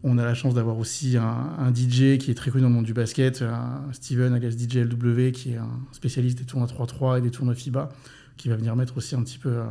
On 0.04 0.18
a 0.18 0.26
la 0.26 0.34
chance 0.34 0.56
d'avoir 0.56 0.80
aussi 0.80 1.16
un, 1.16 1.72
DJ 1.74 2.18
qui 2.18 2.32
est 2.32 2.36
très 2.36 2.50
connu 2.50 2.64
dans 2.64 2.70
le 2.70 2.74
monde 2.74 2.86
du 2.86 2.94
basket, 2.94 3.44
Steven 3.92 4.34
alias 4.34 4.52
DJ 4.58 4.78
LW, 4.78 5.30
qui 5.32 5.52
est 5.52 5.58
un 5.58 5.70
spécialiste 5.92 6.40
des 6.40 6.46
tournois 6.46 6.68
3-3 6.68 7.20
et 7.20 7.22
des 7.22 7.30
tournois 7.30 7.54
FIBA, 7.54 7.90
qui 8.36 8.50
va 8.50 8.56
venir 8.56 8.76
mettre 8.76 8.98
aussi 8.98 9.14
un 9.14 9.22
petit 9.22 9.38
peu 9.38 9.50
euh, 9.50 9.64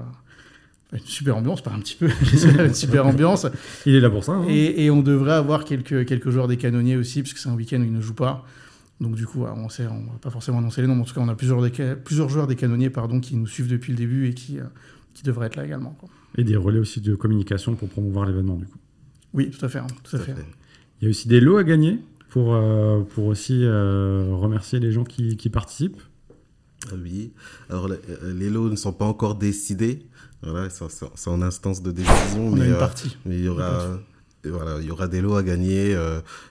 une 0.92 1.00
super 1.00 1.36
ambiance, 1.36 1.62
pas 1.62 1.72
un 1.72 1.80
petit 1.80 1.96
peu, 1.96 2.08
une 2.64 2.74
super 2.74 3.06
ambiance. 3.06 3.46
Il 3.86 3.96
est 3.96 4.00
là 4.00 4.08
pour 4.08 4.22
ça. 4.22 4.32
Hein. 4.32 4.46
Et, 4.48 4.88
on 4.90 5.02
devrait 5.02 5.32
avoir 5.32 5.64
quelques, 5.64 6.06
quelques 6.06 6.30
joueurs 6.30 6.46
des 6.46 6.56
canonniers 6.56 6.96
aussi, 6.96 7.22
puisque 7.22 7.38
c'est 7.38 7.48
un 7.48 7.54
week-end 7.54 7.80
où 7.80 7.84
ils 7.84 7.92
ne 7.92 8.00
jouent 8.00 8.14
pas. 8.14 8.44
Donc 9.00 9.14
du 9.14 9.26
coup, 9.26 9.44
on 9.44 9.68
sait, 9.68 9.86
on 9.86 10.12
va 10.12 10.18
pas 10.20 10.30
forcément 10.30 10.58
annoncer 10.58 10.82
les 10.82 10.86
noms, 10.86 10.94
mais 10.94 11.02
en 11.02 11.04
tout 11.04 11.14
cas, 11.14 11.22
on 11.22 11.28
a 11.28 11.34
plusieurs, 11.34 11.58
plusieurs 12.04 12.28
joueurs 12.28 12.46
des 12.46 12.56
canonniers 12.56 12.90
pardon, 12.90 13.18
qui 13.18 13.34
nous 13.34 13.46
suivent 13.46 13.68
depuis 13.68 13.92
le 13.92 13.98
début 13.98 14.28
et 14.28 14.34
qui, 14.34 14.58
euh, 14.58 14.64
qui 15.14 15.22
devraient 15.22 15.46
être 15.46 15.56
là 15.56 15.64
également. 15.64 15.96
Quoi. 15.98 16.08
Et 16.36 16.44
des 16.44 16.56
relais 16.56 16.78
aussi 16.78 17.00
de 17.00 17.14
communication 17.14 17.74
pour 17.74 17.88
promouvoir 17.88 18.26
l'événement, 18.26 18.56
du 18.56 18.66
coup. 18.66 18.78
Oui, 19.32 19.50
tout 19.50 19.64
à 19.64 19.68
fait. 19.68 19.78
Hein, 19.78 19.86
tout, 20.02 20.16
à 20.16 20.18
fait. 20.18 20.34
Il 21.00 21.04
y 21.04 21.06
a 21.06 21.10
aussi 21.10 21.28
des 21.28 21.40
lots 21.40 21.56
à 21.56 21.64
gagner 21.64 21.98
pour, 22.30 22.54
euh, 22.54 23.00
pour 23.00 23.26
aussi 23.26 23.64
euh, 23.64 24.28
remercier 24.32 24.80
les 24.80 24.92
gens 24.92 25.04
qui, 25.04 25.36
qui 25.36 25.50
participent. 25.50 26.00
Oui, 26.94 27.32
alors 27.68 27.90
les, 28.22 28.48
lots 28.48 28.70
ne 28.70 28.76
sont 28.76 28.92
pas 28.92 29.04
encore 29.04 29.34
décidés. 29.34 30.06
Voilà, 30.42 30.70
c'est 30.70 31.28
en 31.28 31.42
instance 31.42 31.82
de 31.82 31.90
décision. 31.90 32.48
On 32.48 32.56
mais, 32.56 32.62
a 32.62 32.66
une 32.68 32.78
partie. 32.78 33.18
mais 33.26 33.36
il 33.36 33.44
y 33.44 33.48
aura, 33.48 34.00
voilà, 34.44 34.78
il 34.80 34.86
y 34.86 34.90
aura 34.90 35.06
des 35.06 35.20
lots 35.20 35.34
à 35.34 35.42
gagner, 35.42 35.94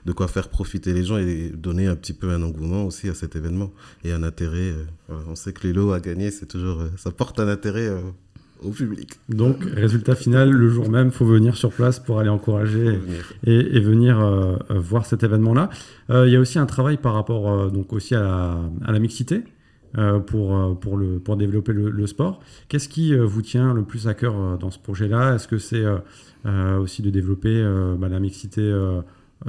de 0.06 0.12
quoi 0.12 0.28
faire 0.28 0.50
profiter 0.50 0.94
les 0.94 1.04
gens 1.04 1.18
et 1.18 1.50
donner 1.50 1.88
un 1.88 1.96
petit 1.96 2.14
peu 2.14 2.30
un 2.30 2.44
engouement 2.44 2.86
aussi 2.86 3.10
à 3.10 3.16
cet 3.16 3.36
événement 3.36 3.74
et 4.04 4.12
un 4.12 4.22
intérêt. 4.22 4.76
on 5.10 5.34
sait 5.34 5.52
que 5.52 5.66
les 5.66 5.74
lots 5.74 5.94
à 5.94 6.00
gagner, 6.00 6.30
c'est 6.30 6.46
toujours, 6.46 6.84
ça 6.98 7.10
porte 7.10 7.40
un 7.40 7.48
intérêt 7.48 7.92
au 8.64 8.72
public. 8.72 9.14
Donc, 9.30 9.64
résultat 9.64 10.16
final, 10.16 10.52
le 10.52 10.70
jour 10.70 10.90
même, 10.90 11.12
faut 11.12 11.26
venir 11.26 11.56
sur 11.56 11.72
place 11.72 12.00
pour 12.00 12.20
aller 12.20 12.30
encourager 12.30 13.00
et, 13.46 13.80
venir 13.80 14.20
euh, 14.20 14.58
euh, 14.72 14.80
voir 14.80 15.06
cet 15.06 15.24
événement-là. 15.24 15.70
Euh, 16.10 16.28
il 16.28 16.34
y 16.34 16.36
a 16.36 16.40
aussi 16.40 16.60
un 16.60 16.66
travail 16.66 16.98
par 16.98 17.14
rapport 17.14 17.72
donc 17.72 17.94
aussi 17.94 18.16
à 18.16 18.60
la, 18.86 19.00
mixité. 19.00 19.44
pour, 20.28 20.80
pour, 20.80 20.98
le, 20.98 21.20
pour 21.20 21.38
développer 21.38 21.74
le, 21.74 22.08
sport. 22.08 22.42
Qu'est-ce 22.68 22.90
qui 22.90 23.16
vous 23.16 23.42
tient 23.42 23.74
le 23.74 23.84
plus 23.84 24.08
à 24.08 24.14
cœur 24.14 24.58
dans 24.58 24.72
ce 24.72 24.80
projet-là? 24.80 25.36
Est-ce 25.36 25.48
que 25.48 25.58
c'est 25.58 25.86
aussi 26.80 27.02
de 27.02 27.10
développer 27.10 27.64
bah, 27.98 28.10
la 28.10 28.20
mixité 28.20 28.62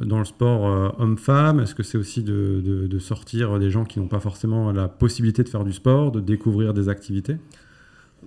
dans 0.00 0.18
le 0.18 0.24
sport 0.24 0.94
homme-femme? 0.98 1.60
Est-ce 1.60 1.74
que 1.74 1.82
c'est 1.82 1.98
aussi 1.98 2.22
de, 2.22 2.86
de, 2.86 2.98
sortir 2.98 3.58
des 3.58 3.70
gens 3.70 3.84
qui 3.84 3.98
n'ont 3.98 4.08
pas 4.08 4.20
forcément 4.20 4.72
la 4.72 4.88
possibilité 4.88 5.42
de 5.42 5.48
faire 5.48 5.64
du 5.64 5.72
sport, 5.72 6.12
de 6.12 6.20
découvrir 6.20 6.72
des 6.72 6.88
activités? 6.88 7.36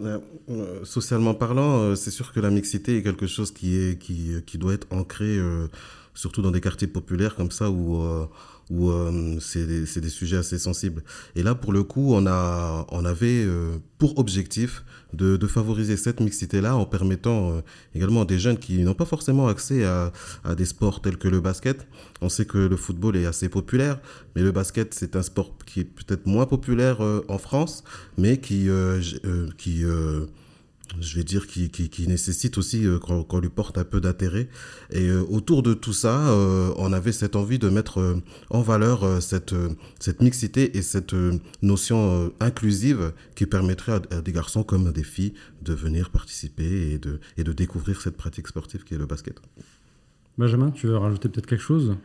Euh, 0.02 0.20
euh, 0.50 0.86
socialement 0.86 1.34
parlant, 1.34 1.80
euh, 1.80 1.96
c'est 1.96 2.12
sûr 2.12 2.34
que 2.34 2.40
la 2.40 2.50
mixité 2.50 2.98
est 2.98 3.04
quelque 3.04 3.28
chose 3.28 3.52
qui, 3.52 3.76
est, 3.76 4.00
qui, 4.00 4.32
qui 4.46 4.58
doit 4.58 4.74
être 4.74 4.88
ancré, 4.92 5.38
surtout 6.14 6.42
dans 6.42 6.52
des 6.52 6.62
quartiers 6.62 6.88
populaires 6.88 7.36
comme 7.36 7.52
ça, 7.52 7.70
où 7.70 8.28
où 8.70 8.90
euh, 8.90 9.38
c'est 9.40 9.66
des, 9.66 10.02
des, 10.02 10.10
sujets 10.10 10.38
assez 10.38 10.58
sensibles. 10.58 11.04
Et 11.36 11.44
là, 11.44 11.56
pour 11.56 11.74
le 11.74 11.84
coup, 11.84 12.14
on, 12.14 12.26
a, 12.26 12.86
on 12.90 13.06
avait 13.06 13.44
euh, 13.46 13.78
pour 13.98 14.18
objectif 14.18 14.84
de, 15.14 15.38
de, 15.38 15.48
favoriser 15.48 15.98
cette 15.98 16.20
mixité-là 16.20 16.76
en 16.76 16.86
permettant 16.86 17.52
euh, 17.52 17.62
également 17.94 18.22
à 18.22 18.26
des 18.26 18.40
jeunes 18.40 18.58
qui 18.58 18.80
n'ont 18.80 18.94
pas 18.94 19.06
forcément 19.06 19.48
accès 19.48 19.84
à, 19.84 20.12
à, 20.44 20.56
des 20.56 20.66
sports 20.66 21.02
tels 21.02 21.18
que 21.18 21.28
le 21.28 21.40
basket. 21.40 21.86
On 22.22 22.30
sait 22.30 22.46
que 22.46 22.58
le 22.58 22.78
football 22.78 23.18
est 23.18 23.26
assez 23.26 23.50
populaire, 23.50 24.00
mais 24.36 24.42
le 24.42 24.52
basket, 24.52 24.94
c'est 24.94 25.16
un 25.16 25.24
sport 25.24 25.56
qui 25.66 25.82
est 25.82 25.84
peut-être 25.84 26.26
moins 26.26 26.46
populaire 26.46 27.02
en 27.28 27.38
France, 27.38 27.84
mais 28.18 28.40
qui, 28.40 28.70
qui 29.58 29.84
je 31.00 31.16
vais 31.16 31.24
dire, 31.24 31.48
qui, 31.48 31.70
qui, 31.70 32.08
nécessite 32.08 32.58
aussi 32.58 32.86
euh, 32.86 33.00
qu'on 33.00 33.40
lui 33.40 33.50
porte 33.50 33.78
un 33.78 33.84
peu 33.84 34.02
d'intérêt. 34.02 34.48
Et 34.92 35.08
euh, 35.08 35.24
autour 35.30 35.64
de 35.64 35.74
tout 35.74 35.94
ça, 35.94 36.30
euh, 36.30 36.74
on 36.78 36.94
avait 36.94 37.12
cette 37.12 37.36
envie 37.36 37.60
de 37.60 37.70
mettre 37.70 38.22
en 38.50 38.62
valeur 38.62 39.22
cette, 39.22 39.56
cette 40.00 40.22
mixité 40.22 40.78
et 40.78 40.82
cette 40.82 41.16
notion 41.62 42.32
inclusive 42.40 43.14
qui 43.36 43.46
permettrait 43.46 44.02
à, 44.12 44.22
des 44.22 44.32
garçons 44.32 44.64
comme 44.64 44.88
à 44.88 44.92
des 44.92 45.04
filles 45.04 45.34
de 45.62 45.74
venir 45.74 46.10
participer 46.10 46.92
et 46.92 46.98
de, 46.98 47.20
et 47.38 47.44
de 47.44 47.54
découvrir 47.54 48.02
cette 48.02 48.18
pratique 48.18 48.48
sportive 48.48 48.84
qui 48.84 48.94
est 48.94 48.98
le 48.98 49.06
basket. 49.06 49.40
Benjamin, 50.38 50.72
tu 50.72 50.88
veux 50.88 50.98
rajouter 50.98 51.30
peut-être 51.30 51.46
quelque 51.46 51.64
chose? 51.64 51.96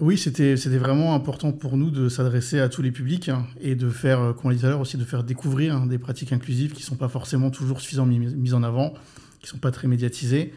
Oui, 0.00 0.18
c'était 0.18 0.56
vraiment 0.76 1.14
important 1.14 1.52
pour 1.52 1.76
nous 1.76 1.90
de 1.90 2.08
s'adresser 2.08 2.58
à 2.58 2.68
tous 2.68 2.82
les 2.82 2.90
publics 2.90 3.28
hein, 3.28 3.46
et 3.60 3.76
de 3.76 3.88
faire, 3.88 4.20
euh, 4.20 4.32
comme 4.32 4.46
on 4.46 4.48
l'a 4.48 4.56
dit 4.56 4.60
tout 4.60 4.66
à 4.66 4.70
l'heure, 4.70 4.80
aussi 4.80 4.96
de 4.96 5.04
faire 5.04 5.22
découvrir 5.22 5.76
hein, 5.76 5.86
des 5.86 5.98
pratiques 5.98 6.32
inclusives 6.32 6.72
qui 6.72 6.80
ne 6.80 6.86
sont 6.86 6.96
pas 6.96 7.08
forcément 7.08 7.50
toujours 7.50 7.80
suffisamment 7.80 8.08
mises 8.08 8.54
en 8.54 8.64
avant, 8.64 8.90
qui 9.38 9.46
ne 9.46 9.48
sont 9.50 9.58
pas 9.58 9.70
très 9.70 9.86
médiatisées. 9.86 10.52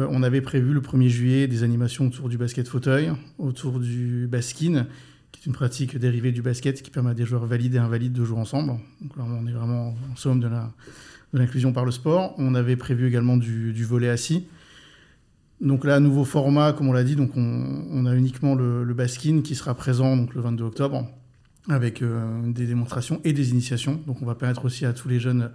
Euh, 0.00 0.08
on 0.10 0.24
avait 0.24 0.40
prévu 0.40 0.72
le 0.72 0.80
1er 0.80 1.08
juillet 1.08 1.46
des 1.46 1.62
animations 1.62 2.08
autour 2.08 2.28
du 2.28 2.38
basket 2.38 2.66
fauteuil, 2.66 3.12
autour 3.38 3.78
du 3.78 4.26
baskin, 4.26 4.88
qui 5.30 5.42
est 5.42 5.46
une 5.46 5.52
pratique 5.52 5.96
dérivée 5.96 6.32
du 6.32 6.42
basket 6.42 6.82
qui 6.82 6.90
permet 6.90 7.10
à 7.10 7.14
des 7.14 7.24
joueurs 7.24 7.46
valides 7.46 7.76
et 7.76 7.78
invalides 7.78 8.12
de 8.12 8.24
jouer 8.24 8.38
ensemble. 8.38 8.72
Donc 9.00 9.16
là, 9.16 9.24
on 9.24 9.46
est 9.46 9.52
vraiment 9.52 9.94
en 10.12 10.16
somme 10.16 10.40
de 10.40 10.48
l'inclusion 11.32 11.72
par 11.72 11.84
le 11.84 11.92
sport. 11.92 12.34
On 12.36 12.56
avait 12.56 12.76
prévu 12.76 13.06
également 13.06 13.36
du, 13.36 13.72
du 13.72 13.84
volet 13.84 14.08
assis 14.08 14.44
donc 15.62 15.84
là, 15.84 16.00
nouveau 16.00 16.24
format, 16.24 16.72
comme 16.72 16.88
on 16.88 16.92
l'a 16.92 17.04
dit, 17.04 17.14
donc 17.14 17.30
on, 17.36 18.04
a 18.04 18.14
uniquement 18.16 18.56
le, 18.56 18.82
le, 18.82 18.94
Baskin 18.94 19.42
qui 19.42 19.54
sera 19.54 19.74
présent 19.74 20.16
donc 20.16 20.34
le 20.34 20.40
22 20.40 20.64
octobre 20.64 21.08
avec 21.68 22.02
euh, 22.02 22.50
des 22.50 22.66
démonstrations 22.66 23.20
et 23.22 23.32
des 23.32 23.50
initiations. 23.50 24.00
Donc 24.08 24.20
on 24.22 24.26
va 24.26 24.34
permettre 24.34 24.64
aussi 24.64 24.84
à 24.84 24.92
tous 24.92 25.08
les 25.08 25.20
jeunes 25.20 25.50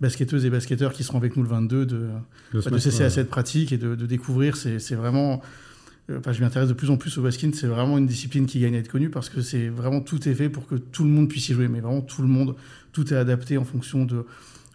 basketteuses 0.00 0.44
et 0.44 0.50
basketteurs 0.50 0.92
qui 0.92 1.02
seront 1.02 1.18
avec 1.18 1.36
nous 1.36 1.42
le 1.42 1.48
22 1.48 1.86
de, 1.86 2.08
de, 2.54 2.60
bah, 2.70 2.78
cesser 2.78 3.02
à 3.02 3.10
cette 3.10 3.28
pratique 3.28 3.72
et 3.72 3.78
de, 3.78 3.94
découvrir. 3.94 4.56
C'est 4.56 4.94
vraiment... 4.94 5.42
Euh, 6.08 6.20
enfin, 6.20 6.32
je 6.32 6.40
m'intéresse 6.40 6.68
de 6.68 6.74
plus 6.74 6.90
en 6.90 6.96
plus 6.96 7.18
au 7.18 7.22
baskin. 7.22 7.50
C'est 7.52 7.66
vraiment 7.66 7.98
une 7.98 8.06
discipline 8.06 8.46
qui 8.46 8.60
gagne 8.60 8.76
à 8.76 8.78
être 8.78 8.88
connue 8.88 9.10
parce 9.10 9.28
que 9.28 9.40
c'est 9.40 9.68
vraiment 9.68 10.00
tout 10.00 10.28
est 10.28 10.34
fait 10.34 10.48
pour 10.48 10.68
que 10.68 10.76
tout 10.76 11.02
le 11.02 11.10
monde 11.10 11.28
puisse 11.28 11.48
y 11.48 11.54
jouer. 11.54 11.66
Mais 11.66 11.80
vraiment 11.80 12.00
tout 12.00 12.22
le 12.22 12.28
monde, 12.28 12.54
tout 12.92 13.12
est 13.12 13.16
adapté 13.16 13.58
en 13.58 13.64
fonction 13.64 14.04
de, 14.04 14.24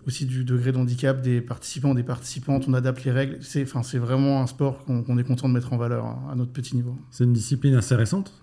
aussi 0.07 0.25
du 0.25 0.43
degré 0.43 0.72
d'handicap 0.72 1.22
des 1.22 1.41
participants, 1.41 1.93
des 1.93 2.03
participantes. 2.03 2.65
On 2.67 2.74
adapte 2.74 3.03
les 3.03 3.12
règles. 3.12 3.38
C'est, 3.41 3.63
enfin, 3.63 3.81
vraiment 4.00 4.41
un 4.41 4.48
sport 4.48 4.83
qu'on, 4.86 5.17
est 5.17 5.24
content 5.24 5.48
de 5.48 5.53
mettre 5.53 5.74
en 5.74 5.77
valeur 5.77 6.05
hein, 6.05 6.19
à 6.31 6.36
notre 6.36 6.51
petit 6.51 6.75
niveau. 6.75 6.98
C'est 7.12 7.24
une 7.24 7.33
discipline 7.33 7.75
assez 7.75 7.95
récente? 7.95 8.33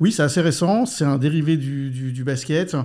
Oui, 0.00 0.12
c'est 0.12 0.22
assez 0.22 0.40
récent. 0.40 0.86
C'est 0.86 1.04
un 1.04 1.18
dérivé 1.18 1.56
du, 1.56 1.90
du, 1.90 2.24
basket. 2.24 2.76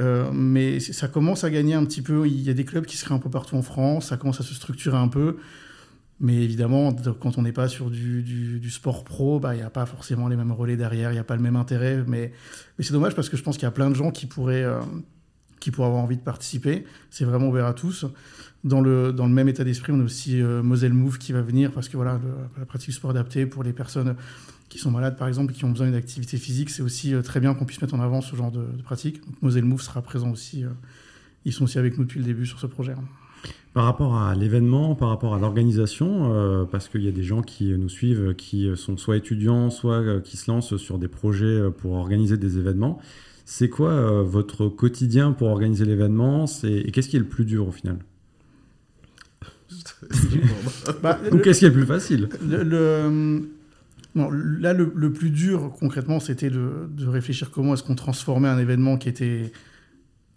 Euh, 0.00 0.30
mais 0.32 0.80
ça 0.80 1.08
commence 1.08 1.44
à 1.44 1.50
gagner 1.50 1.74
un 1.74 1.84
petit 1.84 2.02
peu. 2.02 2.26
Il 2.26 2.40
y 2.40 2.50
a 2.50 2.54
des 2.54 2.64
clubs 2.64 2.86
qui 2.86 2.96
se 2.96 3.04
créent 3.04 3.14
un 3.14 3.18
peu 3.18 3.30
partout 3.30 3.56
en 3.56 3.62
France. 3.62 4.08
Ça 4.08 4.16
commence 4.16 4.40
à 4.40 4.44
se 4.44 4.54
structurer 4.54 4.96
un 4.96 5.08
peu. 5.08 5.36
Mais 6.22 6.36
évidemment, 6.36 6.94
quand 7.20 7.36
on 7.36 7.42
n'est 7.42 7.52
pas 7.52 7.66
sur 7.66 7.90
du, 7.90 8.22
du 8.22 8.70
sport 8.70 9.02
pro, 9.02 9.40
bah, 9.40 9.56
il 9.56 9.58
n'y 9.58 9.64
a 9.64 9.70
pas 9.70 9.86
forcément 9.86 10.28
les 10.28 10.36
mêmes 10.36 10.52
relais 10.52 10.76
derrière, 10.76 11.10
il 11.10 11.14
n'y 11.14 11.20
a 11.20 11.24
pas 11.24 11.34
le 11.34 11.42
même 11.42 11.56
intérêt. 11.56 12.04
Mais, 12.06 12.32
mais 12.78 12.84
c'est 12.84 12.92
dommage 12.92 13.16
parce 13.16 13.28
que 13.28 13.36
je 13.36 13.42
pense 13.42 13.56
qu'il 13.56 13.64
y 13.64 13.66
a 13.66 13.72
plein 13.72 13.90
de 13.90 13.96
gens 13.96 14.12
qui 14.12 14.26
pourraient, 14.26 14.62
euh, 14.62 14.80
qui 15.62 15.70
pourraient 15.70 15.86
avoir 15.86 16.02
envie 16.02 16.16
de 16.16 16.22
participer. 16.22 16.84
C'est 17.10 17.24
vraiment 17.24 17.48
ouvert 17.48 17.66
à 17.66 17.72
tous. 17.72 18.04
Dans 18.64 18.80
le, 18.80 19.12
dans 19.12 19.26
le 19.26 19.32
même 19.32 19.48
état 19.48 19.62
d'esprit, 19.62 19.92
on 19.92 20.00
a 20.00 20.02
aussi 20.02 20.40
euh, 20.40 20.62
Moselle 20.62 20.92
Move 20.92 21.18
qui 21.18 21.32
va 21.32 21.40
venir 21.40 21.70
parce 21.70 21.88
que 21.88 21.96
voilà, 21.96 22.20
la 22.58 22.66
pratique 22.66 22.92
sport 22.92 23.10
adapté 23.10 23.46
pour 23.46 23.62
les 23.62 23.72
personnes 23.72 24.16
qui 24.68 24.78
sont 24.78 24.90
malades, 24.90 25.16
par 25.16 25.28
exemple, 25.28 25.52
qui 25.52 25.64
ont 25.64 25.70
besoin 25.70 25.86
d'une 25.86 25.96
activité 25.96 26.36
physique, 26.36 26.70
c'est 26.70 26.82
aussi 26.82 27.14
euh, 27.14 27.22
très 27.22 27.38
bien 27.38 27.54
qu'on 27.54 27.64
puisse 27.64 27.80
mettre 27.80 27.94
en 27.94 28.00
avant 28.00 28.20
ce 28.20 28.34
genre 28.34 28.50
de, 28.50 28.64
pratique. 28.82 29.20
Moselle 29.40 29.64
Move 29.64 29.82
sera 29.82 30.02
présent 30.02 30.30
aussi. 30.32 30.64
Euh, 30.64 30.68
ils 31.44 31.52
sont 31.52 31.64
aussi 31.64 31.78
avec 31.78 31.96
nous 31.96 32.04
depuis 32.04 32.18
le 32.18 32.24
début 32.24 32.46
sur 32.46 32.58
ce 32.58 32.66
projet. 32.66 32.94
Par 33.72 33.84
rapport 33.84 34.16
à 34.16 34.34
l'événement, 34.34 34.96
par 34.96 35.10
rapport 35.10 35.34
à 35.34 35.38
l'organisation, 35.38 36.66
parce 36.70 36.88
qu'il 36.88 37.02
y 37.02 37.08
a 37.08 37.10
des 37.10 37.24
gens 37.24 37.42
qui 37.42 37.76
nous 37.76 37.88
suivent, 37.88 38.34
qui 38.36 38.70
sont 38.76 38.96
soit 38.96 39.16
étudiants, 39.16 39.70
soit 39.70 40.20
qui 40.20 40.36
se 40.36 40.48
lancent 40.50 40.76
sur 40.76 40.98
des 40.98 41.08
projets 41.08 41.70
pour 41.78 41.94
organiser 41.94 42.36
des 42.36 42.58
événements. 42.58 43.00
C'est 43.44 43.68
quoi 43.68 43.90
euh, 43.90 44.22
votre 44.22 44.68
quotidien 44.68 45.32
pour 45.32 45.48
organiser 45.48 45.84
l'événement? 45.84 46.46
Et 46.64 46.90
qu'est-ce 46.92 47.08
qui 47.08 47.16
est 47.16 47.20
le 47.20 47.26
plus 47.26 47.44
dur 47.44 47.68
au 47.68 47.72
final? 47.72 47.98
Bah, 51.02 51.18
Ou 51.30 51.38
qu'est-ce 51.38 51.60
qui 51.60 51.64
est 51.64 51.68
le 51.68 51.74
plus 51.74 51.86
facile? 51.86 52.28
le, 52.42 53.42
Là, 54.14 54.74
le, 54.74 55.12
plus 55.12 55.30
dur, 55.30 55.72
concrètement, 55.78 56.20
c'était 56.20 56.50
de, 56.50 56.88
réfléchir 57.06 57.50
comment 57.50 57.74
est-ce 57.74 57.82
qu'on 57.82 57.94
transformait 57.94 58.48
un 58.48 58.58
événement 58.58 58.98
qui 58.98 59.08
était 59.08 59.52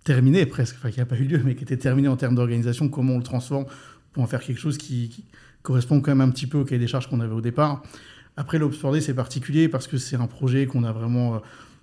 terminé 0.05 0.45
presque, 0.45 0.77
enfin 0.77 0.91
qui 0.91 0.99
n'a 0.99 1.05
pas 1.05 1.17
eu 1.17 1.25
lieu, 1.25 1.41
mais 1.43 1.55
qui 1.55 1.63
était 1.63 1.77
terminé 1.77 2.07
en 2.07 2.15
termes 2.15 2.35
d'organisation, 2.35 2.87
comment 2.87 3.13
on 3.13 3.17
le 3.17 3.23
transforme 3.23 3.65
pour 4.13 4.23
en 4.23 4.27
faire 4.27 4.41
quelque 4.41 4.59
chose 4.59 4.77
qui, 4.77 5.25
correspond 5.61 5.99
quand 5.99 6.11
même 6.11 6.21
un 6.21 6.29
petit 6.29 6.45
peu 6.45 6.59
au 6.59 6.63
cahier 6.63 6.79
des 6.79 6.87
charges 6.87 7.09
qu'on 7.09 7.19
avait 7.19 7.33
au 7.33 7.41
départ. 7.41 7.81
Après, 8.37 8.59
l'Obsport 8.59 8.95
c'est 9.01 9.15
particulier 9.15 9.67
parce 9.67 9.87
que 9.87 9.97
c'est 9.97 10.15
un 10.15 10.27
projet 10.27 10.67
qu'on 10.67 10.83
a 10.83 10.91
vraiment... 10.91 11.41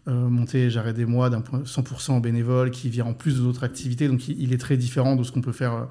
Euh, 0.08 0.28
monter 0.28 0.68
J'arrête 0.68 0.96
des 0.96 1.06
mois 1.06 1.30
d'un 1.30 1.40
100% 1.40 2.20
bénévole 2.20 2.72
qui 2.72 2.88
vient 2.88 3.04
en 3.04 3.14
plus 3.14 3.40
d'autres 3.40 3.62
activités. 3.62 4.08
Donc 4.08 4.28
il, 4.28 4.52
est 4.52 4.58
très 4.58 4.76
différent 4.76 5.14
de 5.14 5.22
ce 5.22 5.30
qu'on 5.30 5.42
peut 5.42 5.52
faire 5.52 5.74
euh, 5.74 5.84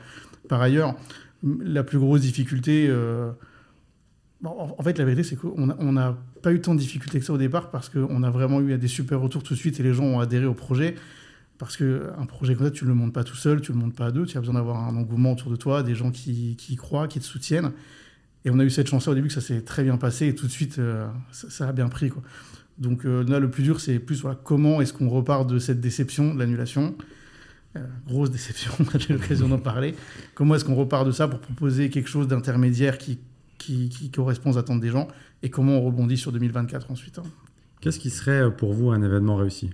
par 0.49 0.61
ailleurs. 0.61 0.95
La 1.43 1.83
plus 1.83 1.97
grosse 1.97 2.21
difficulté, 2.21 2.87
euh, 2.89 3.31
en 4.43 4.83
fait 4.83 4.97
la 4.97 5.05
vérité 5.05 5.23
c'est 5.23 5.35
qu'on 5.37 5.91
n'a 5.91 6.17
pas 6.43 6.51
eu 6.51 6.59
tant 6.59 6.75
de 6.75 6.79
difficultés 6.79 7.19
que 7.19 7.25
ça 7.25 7.33
au 7.33 7.37
départ 7.37 7.71
parce 7.71 7.89
qu'on 7.89 8.21
a 8.21 8.29
vraiment 8.29 8.61
eu 8.61 8.77
des 8.77 8.87
super 8.87 9.21
retours 9.21 9.43
tout 9.43 9.53
de 9.53 9.59
suite 9.59 9.79
et 9.79 9.83
les 9.83 9.93
gens 9.93 10.03
ont 10.03 10.19
adhéré 10.19 10.45
au 10.45 10.53
projet. 10.53 10.95
Parce 11.57 11.77
qu'un 11.77 12.25
projet 12.25 12.55
comme 12.55 12.65
ça, 12.65 12.71
tu 12.71 12.85
ne 12.85 12.89
le 12.89 12.95
montes 12.95 13.13
pas 13.13 13.23
tout 13.23 13.35
seul, 13.35 13.61
tu 13.61 13.71
ne 13.71 13.77
le 13.77 13.83
montes 13.83 13.95
pas 13.95 14.07
à 14.07 14.11
deux, 14.11 14.25
tu 14.25 14.35
as 14.35 14.41
besoin 14.41 14.55
d'avoir 14.55 14.83
un 14.83 14.95
engouement 14.95 15.33
autour 15.33 15.51
de 15.51 15.55
toi, 15.55 15.83
des 15.83 15.93
gens 15.93 16.09
qui, 16.09 16.57
y 16.69 16.75
croient, 16.75 17.07
qui 17.07 17.19
te 17.19 17.23
soutiennent. 17.23 17.71
Et 18.45 18.49
on 18.49 18.57
a 18.57 18.63
eu 18.63 18.71
cette 18.71 18.87
chance 18.87 19.07
au 19.07 19.13
début 19.13 19.27
que 19.27 19.33
ça 19.35 19.41
s'est 19.41 19.61
très 19.61 19.83
bien 19.83 19.97
passé 19.97 20.27
et 20.27 20.33
tout 20.33 20.47
de 20.47 20.51
suite, 20.51 20.81
ça, 21.31 21.49
ça, 21.51 21.67
a 21.67 21.71
bien 21.71 21.87
pris. 21.87 22.09
Quoi. 22.09 22.23
Donc 22.81 23.05
euh, 23.05 23.23
là, 23.23 23.39
le 23.39 23.49
plus 23.51 23.61
dur, 23.61 23.79
c'est 23.79 23.99
plus 23.99 24.23
voilà, 24.23 24.37
comment 24.43 24.81
est-ce 24.81 24.91
qu'on 24.91 25.07
repart 25.07 25.47
de 25.47 25.59
cette 25.59 25.79
déception, 25.79 26.33
de 26.33 26.39
l'annulation. 26.39 26.95
Euh, 27.75 27.85
grosse 28.07 28.31
déception, 28.31 28.73
j'ai 28.97 29.13
l'occasion 29.13 29.47
d'en 29.47 29.59
parler. 29.59 29.93
Comment 30.33 30.55
est-ce 30.55 30.65
qu'on 30.65 30.75
repart 30.75 31.05
de 31.05 31.11
ça 31.11 31.27
pour 31.27 31.39
proposer 31.39 31.91
quelque 31.91 32.09
chose 32.09 32.27
d'intermédiaire 32.27 32.97
qui, 32.97 33.19
qui, 33.59 34.09
correspond 34.09 34.53
aux 34.53 34.57
attentes 34.57 34.81
des 34.81 34.89
gens 34.89 35.07
et 35.43 35.51
comment 35.51 35.77
on 35.77 35.81
rebondit 35.83 36.17
sur 36.17 36.31
2024 36.31 36.89
ensuite. 36.89 37.19
Hein. 37.19 37.23
Qu'est-ce 37.81 37.99
qui 37.99 38.09
serait 38.09 38.41
euh, 38.41 38.49
pour 38.49 38.73
vous 38.73 38.89
un 38.89 39.03
événement 39.03 39.35
réussi? 39.35 39.69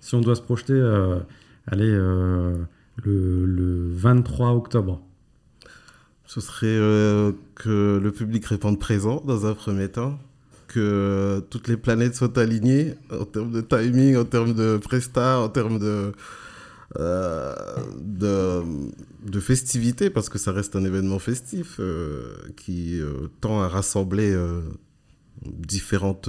Si 0.00 0.14
on 0.14 0.22
doit 0.22 0.34
se 0.34 0.40
projeter, 0.40 0.80
allez, 1.66 1.90
le, 1.90 2.66
le, 3.04 3.90
23 3.92 4.52
octobre. 4.52 5.02
Ce 6.24 6.40
serait 6.40 6.78
que 7.54 8.00
le 8.02 8.12
public 8.12 8.46
réponde 8.46 8.78
présent 8.78 9.22
dans 9.26 9.44
un 9.44 9.52
premier 9.52 9.90
temps, 9.90 10.18
que 10.72 11.44
toutes 11.50 11.68
les 11.68 11.76
planètes 11.76 12.14
soient 12.14 12.38
alignées 12.38 12.94
en 13.10 13.24
termes 13.24 13.52
de 13.52 13.60
timing, 13.60 14.16
en 14.16 14.24
termes 14.24 14.54
de 14.54 14.78
presta, 14.78 15.40
en 15.40 15.48
termes 15.48 15.78
de, 15.78 16.12
euh, 16.98 17.54
de, 19.22 19.40
festivité, 19.40 20.10
parce 20.10 20.28
que 20.28 20.38
ça 20.38 20.52
reste 20.52 20.76
un 20.76 20.84
événement 20.84 21.18
festif 21.18 21.76
euh, 21.78 22.36
qui 22.56 23.00
euh, 23.00 23.28
tend 23.40 23.60
à 23.62 23.68
rassembler 23.68 24.36
différentes 25.44 26.28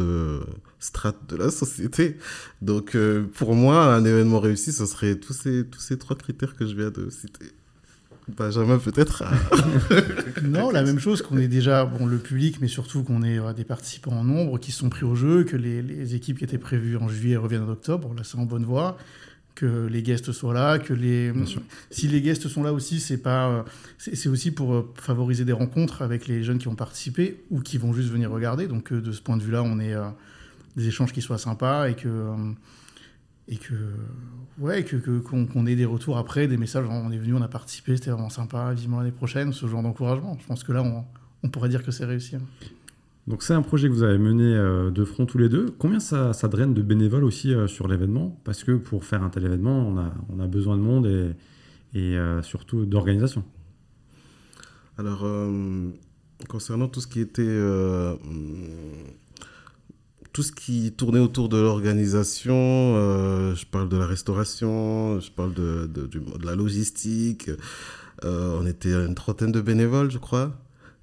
strates 0.79 1.29
de 1.29 1.35
la 1.35 1.51
société. 1.51 2.17
Donc 2.61 2.95
pour 3.33 3.55
moi, 3.55 3.93
un 3.93 4.05
événement 4.05 4.39
réussi, 4.39 4.71
ce 4.71 4.85
serait 4.85 5.15
tous 5.15 5.33
ces, 5.33 5.65
tous 5.65 5.79
ces 5.81 5.97
trois 5.97 6.15
critères 6.15 6.55
que 6.55 6.65
je 6.65 6.75
viens 6.75 6.91
de 6.91 7.09
citer. 7.09 7.47
Benjamin 8.35 8.77
peut-être 8.77 9.23
Non, 10.43 10.71
la 10.71 10.83
même 10.83 10.99
chose 10.99 11.21
qu'on 11.21 11.37
est 11.37 11.47
déjà 11.47 11.85
bon, 11.85 12.05
le 12.05 12.17
public, 12.17 12.57
mais 12.61 12.67
surtout 12.67 13.03
qu'on 13.03 13.23
est 13.23 13.39
des 13.53 13.63
participants 13.63 14.11
en 14.11 14.23
nombre 14.23 14.57
qui 14.59 14.71
sont 14.71 14.89
pris 14.89 15.05
au 15.05 15.15
jeu, 15.15 15.43
que 15.43 15.55
les, 15.55 16.15
équipes 16.15 16.39
qui 16.39 16.43
étaient 16.43 16.57
prévues 16.57 16.97
en 16.97 17.07
juillet 17.07 17.37
reviennent 17.37 17.63
en 17.63 17.69
octobre. 17.69 18.13
Là, 18.15 18.23
c'est 18.23 18.37
en 18.37 18.45
bonne 18.45 18.65
voie. 18.65 18.97
Que 19.53 19.87
les 19.87 20.01
guests 20.01 20.31
soient 20.31 20.53
là, 20.53 20.79
que 20.79 20.93
les 20.93 21.33
si 21.89 22.07
les 22.07 22.21
guests 22.21 22.47
sont 22.47 22.63
là 22.63 22.71
aussi, 22.71 23.01
c'est 23.01 23.17
pas 23.17 23.65
c'est 23.97 24.29
aussi 24.29 24.49
pour 24.49 24.73
euh, 24.73 24.89
favoriser 24.95 25.43
des 25.43 25.51
rencontres 25.51 26.01
avec 26.01 26.25
les 26.27 26.41
jeunes 26.41 26.57
qui 26.57 26.65
vont 26.65 26.75
participer 26.75 27.43
ou 27.51 27.59
qui 27.59 27.77
vont 27.77 27.91
juste 27.91 28.09
venir 28.09 28.31
regarder. 28.31 28.67
Donc 28.67 28.93
euh, 28.93 29.01
de 29.01 29.11
ce 29.11 29.21
point 29.21 29.35
de 29.35 29.43
vue-là, 29.43 29.61
on 29.61 29.79
est 29.79 29.93
euh, 29.93 30.07
des 30.77 30.87
échanges 30.87 31.11
qui 31.11 31.21
soient 31.21 31.37
sympas 31.37 31.89
et 31.89 31.95
que 31.95 32.07
et 33.47 33.57
que 33.57 33.73
ouais 34.59 34.83
que 34.83 35.19
qu'on 35.19 35.65
ait 35.65 35.75
des 35.75 35.85
retours 35.85 36.17
après 36.17 36.47
des 36.47 36.57
messages 36.57 36.85
on 36.89 37.11
est 37.11 37.17
venu 37.17 37.33
on 37.33 37.41
a 37.41 37.47
participé 37.47 37.95
c'était 37.97 38.11
vraiment 38.11 38.29
sympa 38.29 38.73
vivement 38.73 38.99
l'année 38.99 39.11
prochaine 39.11 39.51
ce 39.51 39.65
genre 39.67 39.81
d'encouragement. 39.81 40.37
Je 40.39 40.45
pense 40.45 40.63
que 40.63 40.71
là 40.71 40.83
on, 40.83 41.03
on 41.43 41.49
pourrait 41.49 41.69
dire 41.69 41.83
que 41.83 41.91
c'est 41.91 42.05
réussi 42.05 42.35
hein. 42.35 42.41
donc 43.27 43.41
c'est 43.43 43.53
un 43.53 43.63
projet 43.63 43.87
que 43.87 43.93
vous 43.93 44.03
avez 44.03 44.19
mené 44.19 44.43
euh, 44.43 44.91
de 44.91 45.03
front 45.03 45.25
tous 45.25 45.39
les 45.39 45.49
deux. 45.49 45.73
Combien 45.79 45.99
ça, 45.99 46.33
ça 46.33 46.47
draine 46.47 46.73
de 46.73 46.81
bénévoles 46.81 47.23
aussi 47.23 47.53
euh, 47.53 47.67
sur 47.67 47.87
l'événement? 47.87 48.39
Parce 48.43 48.63
que 48.63 48.73
pour 48.73 49.05
faire 49.05 49.23
un 49.23 49.29
tel 49.29 49.45
événement 49.45 49.87
on 49.87 49.97
a, 49.97 50.13
on 50.29 50.39
a 50.39 50.47
besoin 50.47 50.77
de 50.77 50.81
monde 50.81 51.07
et, 51.07 51.31
et 51.93 52.17
euh, 52.17 52.41
surtout 52.43 52.85
d'organisation. 52.85 53.43
Alors 54.97 55.25
concernant 56.47 56.87
tout 56.87 57.01
ce 57.01 57.07
qui 57.07 57.21
était 57.21 57.41
tout 60.33 60.43
ce 60.43 60.51
qui 60.51 60.91
tournait 60.91 61.19
autour 61.19 61.49
de 61.49 61.57
l'organisation, 61.57 62.55
euh, 62.55 63.55
je 63.55 63.65
parle 63.65 63.89
de 63.89 63.97
la 63.97 64.05
restauration, 64.05 65.19
je 65.19 65.31
parle 65.31 65.53
de, 65.53 65.89
de, 65.93 66.07
de 66.07 66.45
la 66.45 66.55
logistique, 66.55 67.49
on 68.23 68.65
était 68.67 68.93
une 68.93 69.15
trentaine 69.15 69.51
de 69.51 69.61
bénévoles, 69.61 70.11
je 70.11 70.19
crois. 70.19 70.51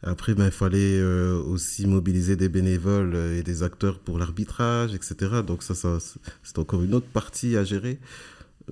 Après, 0.04 0.34
ben, 0.34 0.44
il 0.44 0.52
fallait 0.52 1.02
aussi 1.02 1.86
mobiliser 1.88 2.36
des 2.36 2.48
bénévoles 2.48 3.16
et 3.36 3.42
des 3.42 3.64
acteurs 3.64 3.98
pour 3.98 4.20
l'arbitrage, 4.20 4.94
etc. 4.94 5.42
Donc 5.44 5.64
ça, 5.64 5.74
ça 5.74 5.98
c'est 6.44 6.58
encore 6.60 6.82
une 6.82 6.94
autre 6.94 7.08
partie 7.08 7.56
à 7.56 7.64
gérer. 7.64 7.98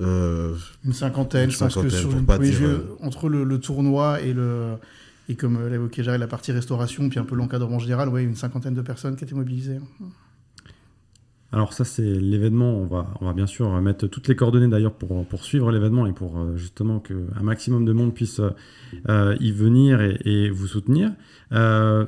une 0.01 0.93
cinquantaine, 0.93 1.51
je 1.51 1.59
pense 1.59 1.75
que 1.75 1.89
sur 1.89 2.13
le 2.13 2.23
premier 2.23 2.53
jeu, 2.53 2.97
entre 3.01 3.29
le, 3.29 3.43
le, 3.43 3.59
tournoi 3.59 4.21
et 4.21 4.33
le, 4.33 4.77
et 5.29 5.35
comme 5.35 5.57
euh, 5.57 5.69
l'évoquait 5.69 6.03
Jarry, 6.03 6.19
la 6.19 6.27
partie 6.27 6.53
restauration, 6.53 7.09
puis 7.09 7.19
un 7.19 7.25
peu 7.25 7.35
l'encadrement 7.35 7.79
général, 7.79 8.09
ouais, 8.09 8.23
une 8.23 8.37
cinquantaine 8.37 8.75
de 8.75 8.83
personnes 8.83 9.17
qui 9.17 9.25
étaient 9.25 9.35
mobilisées. 9.35 9.79
Alors 11.53 11.73
ça 11.73 11.85
c'est 11.85 12.03
l'événement, 12.03 12.73
on 12.73 12.87
va, 12.87 13.33
bien 13.33 13.47
sûr 13.47 13.71
mettre 13.81 14.09
toutes 14.09 14.27
les 14.27 14.35
coordonnées 14.35 14.69
d'ailleurs 14.69 14.95
pour, 14.95 15.25
pour 15.27 15.45
suivre 15.45 15.71
l'événement 15.71 16.07
et 16.07 16.13
pour 16.13 16.39
euh, 16.39 16.57
justement 16.57 16.99
qu'un 16.99 17.43
maximum 17.43 17.85
de 17.85 17.93
monde 17.93 18.13
puisse 18.13 18.41
euh, 19.09 19.37
y 19.39 19.53
venir 19.53 20.01
et, 20.01 20.51
vous 20.51 20.67
soutenir. 20.67 21.13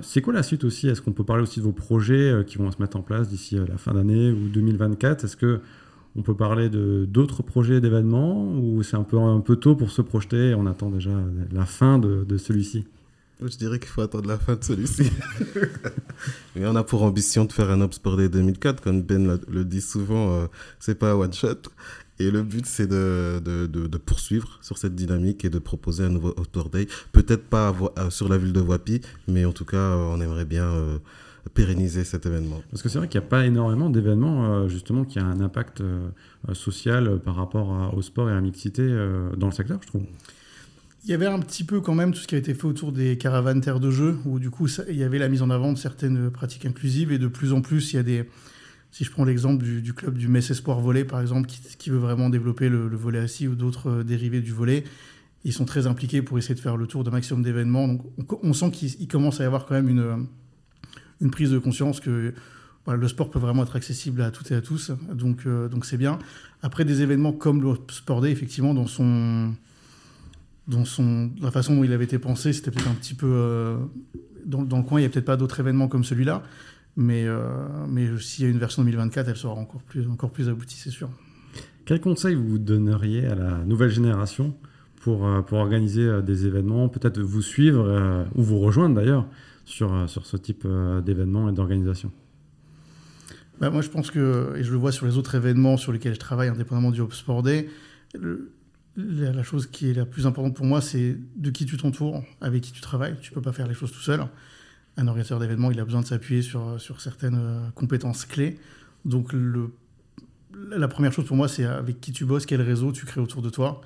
c'est 0.03 0.23
quoi 0.23 0.33
la 0.33 0.43
suite 0.43 0.65
aussi? 0.65 0.89
Est-ce 0.89 1.01
qu'on 1.03 1.13
peut 1.13 1.25
parler 1.25 1.43
aussi 1.43 1.61
de 1.61 1.65
vos 1.65 1.73
projets 1.73 2.45
qui 2.47 2.59
vont 2.59 2.71
se 2.71 2.83
mettre 2.83 2.97
en 2.97 3.03
place 3.03 3.29
d'ici 3.29 3.57
la 3.57 3.79
fin 3.79 3.95
d'année 3.95 4.33
ou 4.33 4.49
2024 4.49 5.25
Est-ce 5.25 5.37
que 5.37 5.61
on 6.17 6.23
peut 6.23 6.35
parler 6.35 6.69
d'autres 6.69 7.43
projets 7.45 7.81
d'événements 7.81 8.53
ou 8.57 8.83
c'est 8.83 8.97
un 8.97 9.05
peu, 9.05 9.19
un 9.19 9.41
peu 9.41 9.57
tôt 9.57 9.77
pour 9.77 9.91
se 9.91 10.03
projeter 10.03 10.51
et 10.51 10.55
on 10.55 10.67
attend 10.67 10.91
déjà 10.91 11.13
la 11.53 11.65
fin 11.65 11.99
de 11.99 12.37
celui-ci? 12.37 12.87
Je 13.41 13.57
dirais 13.57 13.79
qu'il 13.79 13.89
faut 13.89 14.01
attendre 14.01 14.29
la 14.29 14.39
fin 14.39 14.57
de 14.57 14.65
celui-ci. 14.65 15.11
Mais 16.57 16.67
on 16.67 16.75
a 16.75 16.83
pour 16.83 17.03
ambition 17.03 17.45
de 17.45 17.53
faire 17.53 17.71
un 17.71 17.91
Sport 17.91 18.17
Day 18.17 18.29
2004, 18.29 18.83
comme 18.83 19.03
Ben 19.03 19.39
le 19.49 19.65
dit 19.65 19.81
souvent, 19.81 20.33
euh, 20.33 20.47
c'est 20.81 20.97
pas 20.97 21.13
un 21.13 21.15
one 21.15 21.33
shot. 21.33 21.71
Et 22.21 22.33
le 22.33 22.43
but, 22.43 22.67
c'est 22.67 22.89
de, 22.89 23.41
de, 23.45 23.67
de, 23.67 23.99
poursuivre 23.99 24.59
sur 24.61 24.77
cette 24.77 24.97
dynamique 24.97 25.45
et 25.45 25.51
de 25.51 25.61
proposer 25.61 26.03
un 26.03 26.09
nouveau 26.09 26.35
Outdoor 26.37 26.69
Day. 26.69 26.89
Peut-être 27.13 27.45
pas 27.45 27.73
euh, 27.97 28.11
sur 28.11 28.29
la 28.29 28.39
ville 28.39 28.53
de 28.53 28.61
Wapi, 28.61 29.03
mais 29.29 29.45
en 29.45 29.53
tout 29.53 29.65
cas, 29.65 29.77
euh, 29.77 30.13
on 30.13 30.21
aimerait 30.21 30.45
bien 30.45 30.69
pérenniser 31.55 32.03
cet 32.03 32.27
événement. 32.27 32.61
Parce 32.71 32.83
que 32.83 32.89
c'est 32.89 32.99
vrai 32.99 33.07
qu'il 33.07 33.21
n'y 33.21 33.27
a 33.27 33.29
pas 33.29 33.47
énormément 33.47 33.89
d'événements, 33.89 34.67
justement, 34.69 35.05
qui 35.05 35.21
ont 35.21 35.25
un 35.25 35.41
impact 35.41 35.83
social 36.53 37.21
par 37.21 37.37
rapport 37.37 37.95
au 37.97 38.03
sport 38.03 38.29
et 38.29 38.33
à 38.33 38.35
la 38.35 38.41
mixité 38.41 38.83
dans 39.37 39.47
le 39.47 39.53
secteur, 39.53 39.79
je 39.81 39.87
trouve. 39.87 40.03
Il 41.09 41.13
y 41.13 41.15
avait 41.15 41.25
un 41.25 41.39
petit 41.39 41.65
peu 41.65 41.81
quand 41.81 41.95
même 41.95 42.13
tout 42.13 42.21
ce 42.21 42.27
qui 42.27 42.35
a 42.35 42.39
été 42.39 42.53
fait 42.53 42.67
autour 42.67 42.93
des 42.93 43.17
caravanes 43.17 43.63
terres 43.63 43.81
de 43.81 43.91
jeu, 43.91 44.19
où 44.27 44.39
du 44.39 44.51
coup 44.51 44.69
il 44.91 44.95
y 44.95 45.03
avait 45.03 45.19
la 45.19 45.31
mise 45.31 45.41
en 45.41 45.49
avant 45.49 45.73
de 45.73 45.79
certaines 45.79 46.31
pratiques 46.31 46.67
inclusives, 46.67 47.11
et 47.13 47.17
de 47.19 47.29
plus 47.29 47.55
en 47.55 47.63
plus 47.63 47.95
il 47.95 47.97
y 47.97 47.99
a 47.99 48.03
des... 48.03 48.29
Si 48.91 49.05
je 49.05 49.11
prends 49.11 49.25
l'exemple 49.25 49.65
du, 49.65 49.95
club 49.95 50.19
du 50.19 50.29
Metz 50.29 50.51
Espoir 50.51 50.81
Volley, 50.81 51.05
par 51.05 51.23
exemple, 51.23 51.49
qui, 51.49 51.89
veut 51.89 51.97
vraiment 51.97 52.29
développer 52.29 52.69
le, 52.69 52.95
volet 52.95 53.21
assis 53.21 53.49
ou 53.49 53.55
d'autres 53.55 53.89
euh, 53.89 54.05
dérivés 54.05 54.43
du 54.43 54.53
volet, 54.53 54.85
ils 55.45 55.55
sont 55.55 55.65
très 55.65 55.87
impliqués 55.87 56.21
pour 56.21 56.37
essayer 56.37 56.55
de 56.55 56.61
faire 56.61 56.77
le 56.77 56.87
tour 56.87 57.05
d'un 57.05 57.11
maximum 57.11 57.43
d'événements. 57.43 57.89
Donc 57.89 58.45
on, 58.45 58.53
sent 58.53 58.71
qu'il 58.71 59.09
commence 59.09 59.41
à 59.41 59.45
y 59.45 59.47
avoir 59.47 59.65
quand 59.65 59.77
même 59.77 59.89
une, 59.89 60.27
une 61.23 61.31
prise 61.31 61.51
de 61.51 61.59
conscience 61.59 62.01
que 62.01 62.35
le 62.87 63.09
sport 63.09 63.31
peut 63.31 63.39
vraiment 63.39 63.63
être 63.63 63.77
accessible 63.77 64.21
à 64.21 64.31
toutes 64.31 64.51
et 64.51 64.55
à 64.55 64.61
tous. 64.61 64.93
Donc 65.11 65.47
euh, 65.47 65.69
donc 65.69 65.87
c'est 65.87 65.97
bien. 65.97 66.19
Après 66.61 66.85
des 66.85 67.01
événements 67.01 67.33
comme 67.33 67.63
le 67.63 67.77
Sport 67.91 68.21
Day, 68.21 68.31
effectivement, 68.31 68.75
dans 68.75 68.87
son 68.87 69.55
dans 70.69 70.85
son, 70.85 71.31
la 71.41 71.51
façon 71.51 71.75
dont 71.75 71.83
il 71.83 71.93
avait 71.93 72.05
été 72.05 72.19
pensé, 72.19 72.53
c'était 72.53 72.71
peut-être 72.71 72.89
un 72.89 72.95
petit 72.95 73.15
peu. 73.15 73.27
Euh, 73.27 73.79
dans, 74.45 74.61
le 74.61 74.83
coin, 74.83 75.01
il 75.01 75.03
n'y 75.03 75.07
a 75.07 75.09
peut-être 75.09 75.25
pas 75.25 75.37
d'autres 75.37 75.59
événements 75.61 75.89
comme 75.89 76.05
celui-là. 76.05 76.43
Mais, 76.97 77.25
euh, 77.27 77.41
mais 77.89 78.07
s'il 78.19 78.45
y 78.45 78.49
a 78.49 78.51
une 78.51 78.59
version 78.59 78.83
2024, 78.83 79.29
elle 79.29 79.37
sera 79.37 79.55
encore 79.55 79.83
plus, 79.83 80.09
encore 80.09 80.31
plus 80.31 80.49
aboutie, 80.49 80.77
c'est 80.77 80.91
sûr. 80.91 81.09
Quel 81.85 82.01
conseil 82.01 82.35
vous 82.35 82.59
donneriez 82.59 83.27
à 83.27 83.35
la 83.35 83.65
nouvelle 83.65 83.91
génération 83.91 84.55
pour, 85.01 85.27
euh, 85.27 85.41
pour 85.43 85.59
organiser 85.59 86.23
des 86.23 86.47
événements, 86.47 86.89
peut-être 86.89 87.21
vous 87.21 87.43
suivre 87.43 88.27
ou 88.35 88.43
vous 88.43 88.59
rejoindre 88.59 88.97
d'ailleurs 88.97 89.27
sur, 89.65 90.09
sur 90.09 90.27
ce 90.27 90.37
type 90.37 90.67
d'événements 91.05 91.49
et 91.49 91.53
d'organisation? 91.53 92.11
Bah, 93.61 93.71
Moi, 93.71 93.81
je 93.81 93.89
pense 93.89 94.11
que, 94.11 94.55
et 94.57 94.65
je 94.65 94.73
le 94.73 94.79
vois 94.79 94.93
sur 94.93 95.07
les 95.07 95.17
autres 95.17 95.35
événements 95.35 95.77
sur 95.77 95.93
lesquels 95.93 96.15
je 96.15 96.21
travaille, 96.21 96.49
indépendamment 96.49 96.91
du 96.91 97.01
Hop 97.01 97.15
Sport 97.15 97.43
Day, 97.43 97.69
le, 98.19 98.51
la, 98.99 99.43
chose 99.45 99.67
qui 99.69 99.89
est 99.89 99.95
la 99.95 100.05
plus 100.05 100.27
importante 100.27 100.57
pour 100.57 100.67
moi, 100.67 100.81
c'est 100.81 101.17
de 101.37 101.51
qui 101.51 101.67
tu 101.67 101.77
t'entoures, 101.77 102.25
avec 102.41 102.63
qui 102.63 102.73
tu 102.73 102.81
travailles. 102.81 103.15
Tu 103.23 103.31
peux 103.31 103.41
pas 103.41 103.53
faire 103.53 103.69
les 103.69 103.75
choses 103.75 103.93
tout 103.93 104.01
seul. 104.01 104.21
Un 104.97 105.07
organisateur 105.07 105.39
d'événements, 105.39 105.71
il 105.71 105.79
a 105.79 105.85
besoin 105.85 106.01
de 106.01 106.07
s'appuyer 106.07 106.43
sur, 106.43 106.81
sur 106.81 107.01
certaines 107.01 107.39
euh, 107.39 107.71
compétences 107.77 108.25
clés. 108.25 108.59
Donc, 109.05 109.33
la 110.71 110.89
première 110.89 111.13
chose 111.13 111.27
pour 111.27 111.37
moi, 111.37 111.47
c'est 111.49 111.65
avec 111.65 112.01
qui 112.01 112.11
tu 112.11 112.25
bosses, 112.25 112.45
quel 112.45 112.61
réseau 112.61 112.91
tu 112.91 113.07
crées 113.07 113.21
autour 113.21 113.41
de 113.41 113.51
toi. 113.51 113.81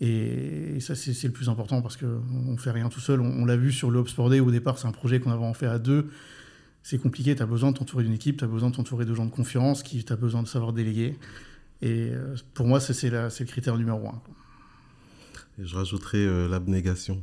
Et, 0.00 0.80
ça, 0.80 0.94
c'est 0.94 1.22
le 1.24 1.32
plus 1.32 1.50
important 1.50 1.82
parce 1.82 1.98
qu'on 1.98 2.52
ne 2.52 2.56
fait 2.56 2.70
rien 2.70 2.88
tout 2.88 3.00
seul. 3.00 3.20
On, 3.20 3.44
l'a 3.44 3.56
vu 3.56 3.72
sur 3.72 3.90
le 3.90 4.00
Hub 4.00 4.08
Sport 4.08 4.30
Day, 4.30 4.40
au 4.40 4.50
départ, 4.50 4.78
c'est 4.78 4.88
un 4.88 4.92
projet 4.92 5.20
qu'on 5.20 5.30
avait 5.30 5.44
en 5.44 5.54
fait 5.54 5.66
à 5.66 5.78
deux. 5.78 6.08
C'est 6.82 6.98
compliqué, 6.98 7.36
tu 7.36 7.42
as 7.42 7.46
besoin 7.46 7.72
de 7.72 7.76
t'entourer 7.76 8.04
d'une 8.04 8.14
équipe, 8.14 8.38
tu 8.38 8.44
as 8.44 8.48
besoin 8.48 8.70
de 8.70 8.76
t'entourer 8.76 9.04
de 9.04 9.12
gens 9.12 9.26
de 9.26 9.30
confiance, 9.30 9.82
tu 9.82 10.00
as 10.08 10.16
besoin 10.16 10.42
de 10.42 10.48
savoir 10.48 10.72
déléguer. 10.72 11.18
Et 11.82 12.10
euh, 12.12 12.34
pour 12.54 12.66
moi, 12.66 12.80
c'est 12.80 13.10
le 13.10 13.44
critère 13.44 13.76
numéro 13.76 14.08
un 14.08 14.22
je 15.58 15.76
rajouterai 15.76 16.18
euh, 16.18 16.48
l'abnégation. 16.48 17.22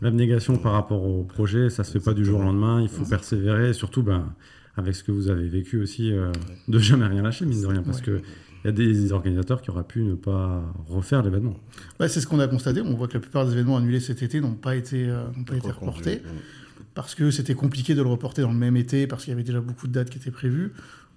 L'abnégation 0.00 0.56
par 0.58 0.72
rapport 0.72 1.02
au 1.02 1.24
projet, 1.24 1.70
ça 1.70 1.84
se 1.84 1.92
fait 1.92 2.04
pas 2.04 2.14
du 2.14 2.24
jour 2.24 2.40
au 2.40 2.42
lendemain. 2.42 2.80
Il 2.80 2.88
faut 2.88 3.04
persévérer, 3.04 3.70
et 3.70 3.72
surtout 3.72 4.02
ben, 4.02 4.32
avec 4.76 4.94
ce 4.94 5.02
que 5.02 5.10
vous 5.10 5.28
avez 5.28 5.48
vécu 5.48 5.80
aussi, 5.80 6.12
euh, 6.12 6.30
de 6.68 6.78
jamais 6.78 7.06
rien 7.06 7.22
lâcher, 7.22 7.46
mine 7.46 7.60
de 7.60 7.66
rien, 7.66 7.82
parce 7.82 8.00
que 8.00 8.22
il 8.64 8.66
y 8.66 8.70
a 8.70 8.72
des 8.72 9.12
organisateurs 9.12 9.62
qui 9.62 9.70
auraient 9.70 9.84
pu 9.84 10.02
ne 10.02 10.14
pas 10.14 10.62
refaire 10.88 11.22
l'événement. 11.22 11.54
c'est 12.00 12.20
ce 12.20 12.26
qu'on 12.26 12.40
a 12.40 12.48
constaté. 12.48 12.80
On 12.80 12.94
voit 12.94 13.06
que 13.06 13.14
la 13.14 13.20
plupart 13.20 13.46
des 13.46 13.52
événements 13.52 13.76
annulés 13.76 14.00
cet 14.00 14.22
été 14.22 14.40
n'ont 14.40 14.54
pas 14.54 14.74
été, 14.74 15.08
euh, 15.08 15.26
pas 15.46 15.56
été 15.56 15.70
reportés. 15.70 16.22
Parce 16.94 17.14
que 17.14 17.30
c'était 17.30 17.54
compliqué 17.54 17.94
de 17.94 18.02
le 18.02 18.08
reporter 18.08 18.42
dans 18.42 18.52
le 18.52 18.58
même 18.58 18.76
été, 18.76 19.06
parce 19.06 19.24
qu'il 19.24 19.30
y 19.30 19.34
avait 19.34 19.44
déjà 19.44 19.60
beaucoup 19.60 19.86
de 19.86 19.92
dates 19.92 20.10
qui 20.10 20.18
étaient 20.18 20.32
prévues. 20.32 20.72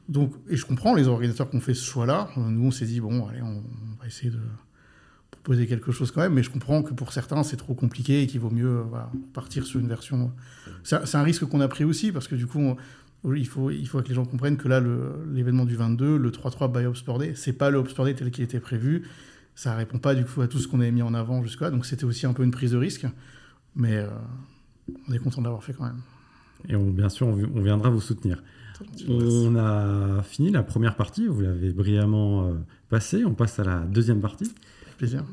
Donc, 0.07 0.33
et 0.49 0.55
je 0.55 0.65
comprends 0.65 0.93
les 0.93 1.07
organisateurs 1.07 1.49
qui 1.49 1.55
ont 1.55 1.61
fait 1.61 1.73
ce 1.73 1.83
choix-là. 1.83 2.29
Nous, 2.37 2.67
on 2.67 2.71
s'est 2.71 2.85
dit, 2.85 2.99
bon, 2.99 3.27
allez, 3.27 3.41
on 3.41 3.63
va 3.99 4.05
essayer 4.05 4.29
de, 4.29 4.39
poser 5.43 5.67
quelque 5.67 5.91
chose 5.91 6.11
quand 6.11 6.21
même, 6.21 6.33
mais 6.33 6.43
je 6.43 6.49
comprends 6.49 6.83
que 6.83 6.93
pour 6.93 7.13
certains, 7.13 7.43
c'est 7.43 7.57
trop 7.57 7.73
compliqué 7.73 8.21
et 8.21 8.27
qu'il 8.27 8.39
vaut 8.39 8.49
mieux 8.49 8.79
euh, 8.79 8.83
partir 9.33 9.65
sur 9.65 9.79
une 9.79 9.87
version. 9.87 10.31
C'est 10.83 11.15
un 11.15 11.23
risque 11.23 11.45
qu'on 11.45 11.61
a 11.61 11.67
pris 11.67 11.83
aussi, 11.83 12.11
parce 12.11 12.27
que 12.27 12.35
du 12.35 12.47
coup, 12.47 12.75
il, 13.35 13.47
faut, 13.47 13.69
il 13.71 13.87
faut 13.87 14.01
que 14.01 14.07
les 14.07 14.15
gens 14.15 14.25
comprennent 14.25 14.57
que 14.57 14.67
là, 14.67 14.81
l'événement 15.31 15.65
du 15.65 15.75
22, 15.75 16.17
le 16.17 16.31
3-3 16.31 16.71
by 16.71 16.97
Sport 16.97 17.19
Day, 17.19 17.33
c'est 17.35 17.53
pas 17.53 17.69
le 17.69 17.87
Sport 17.87 18.05
Day 18.05 18.15
tel 18.15 18.31
qu'il 18.31 18.43
était 18.43 18.59
prévu. 18.59 19.03
Ça 19.55 19.75
répond 19.75 19.99
pas 19.99 20.15
du 20.15 20.25
coup 20.25 20.41
à 20.41 20.47
tout 20.47 20.59
ce 20.59 20.67
qu'on 20.67 20.79
avait 20.79 20.91
mis 20.91 21.01
en 21.01 21.13
avant 21.13 21.43
jusque-là, 21.43 21.71
donc 21.71 21.85
c'était 21.85 22.05
aussi 22.05 22.25
un 22.25 22.33
peu 22.33 22.43
une 22.43 22.51
prise 22.51 22.71
de 22.71 22.77
risque, 22.77 23.05
mais 23.75 23.97
euh, 23.97 24.07
on 25.07 25.13
est 25.13 25.19
content 25.19 25.41
de 25.41 25.45
l'avoir 25.45 25.63
fait 25.63 25.73
quand 25.73 25.83
même. 25.83 26.01
Et 26.69 26.75
on, 26.75 26.89
bien 26.89 27.09
sûr, 27.09 27.27
on, 27.27 27.61
viendra 27.61 27.89
vous 27.89 28.01
soutenir. 28.01 28.41
On 29.07 29.55
a 29.55 30.23
fini 30.23 30.51
la 30.51 30.63
première 30.63 30.95
partie, 30.95 31.27
vous 31.27 31.41
l'avez 31.41 31.71
brillamment 31.71 32.47
euh, 32.47 32.53
passé, 32.89 33.25
on 33.25 33.33
passe 33.33 33.59
à 33.59 33.63
la 33.63 33.79
deuxième 33.79 34.21
partie. 34.21 34.53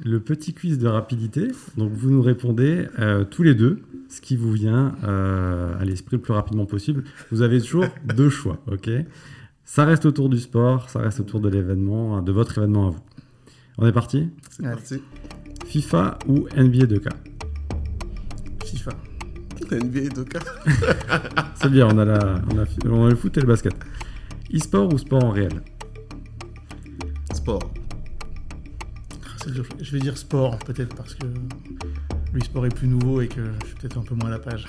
Le 0.05 0.21
petit 0.21 0.55
quiz 0.55 0.79
de 0.79 0.89
rapidité. 0.89 1.49
Donc 1.77 1.93
vous 1.93 2.11
nous 2.11 2.23
répondez 2.23 2.87
euh, 2.99 3.25
tous 3.25 3.43
les 3.43 3.55
deux 3.55 3.81
ce 4.09 4.21
qui 4.21 4.37
vous 4.37 4.53
vient 4.53 4.95
euh, 5.05 5.79
à 5.79 5.85
l'esprit 5.85 6.17
le 6.17 6.23
plus 6.23 6.33
rapidement 6.33 6.67
possible. 6.67 7.05
Vous 7.31 7.43
avez 7.43 7.61
toujours 7.61 7.87
deux 8.05 8.31
choix, 8.31 8.59
ok? 8.71 8.91
Ça 9.65 9.85
reste 9.85 10.07
autour 10.07 10.31
du 10.31 10.39
sport, 10.39 10.89
ça 10.89 11.01
reste 11.01 11.21
autour 11.21 11.41
de 11.41 11.49
l'événement, 11.49 12.23
de 12.23 12.33
votre 12.33 12.57
événement 12.57 12.89
à 12.89 12.91
vous. 12.91 13.03
On 13.77 13.87
est 13.87 13.93
parti? 13.93 14.31
C'est 14.51 14.63
parti. 14.63 15.03
FIFA 15.67 16.19
ou 16.27 16.47
NBA 16.57 16.87
2K 16.87 17.09
FIFA. 18.65 18.91
NBA 19.71 20.09
2K 20.09 20.41
C'est 21.57 21.71
bien, 21.71 21.87
on 21.87 21.99
a, 21.99 22.05
la, 22.07 22.41
on, 22.51 22.59
a, 22.59 22.65
on 22.89 23.07
a 23.07 23.11
le 23.11 23.17
foot 23.17 23.37
et 23.37 23.41
le 23.41 23.47
basket. 23.47 23.75
E-sport 24.55 24.93
ou 24.93 24.97
sport 24.97 25.23
en 25.25 25.31
réel? 25.31 25.63
Sport. 27.35 27.71
Je 29.81 29.93
vais 29.93 29.99
dire 29.99 30.19
sport, 30.19 30.59
peut-être 30.59 30.95
parce 30.95 31.15
que 31.15 31.25
le 32.33 32.41
sport 32.41 32.67
est 32.67 32.75
plus 32.75 32.87
nouveau 32.87 33.21
et 33.21 33.29
que 33.29 33.41
je 33.61 33.67
suis 33.67 33.75
peut-être 33.77 33.99
un 33.99 34.03
peu 34.03 34.15
moins 34.15 34.29
à 34.29 34.33
la 34.33 34.39
page. 34.39 34.67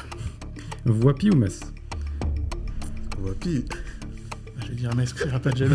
Voipi 0.86 1.30
ou 1.30 1.36
Metz 1.36 1.60
Voipi. 3.18 3.66
Je 4.62 4.68
vais 4.70 4.76
dire 4.76 4.96
Metz, 4.96 5.14
c'est 5.16 5.42
pas 5.42 5.52
de 5.52 5.66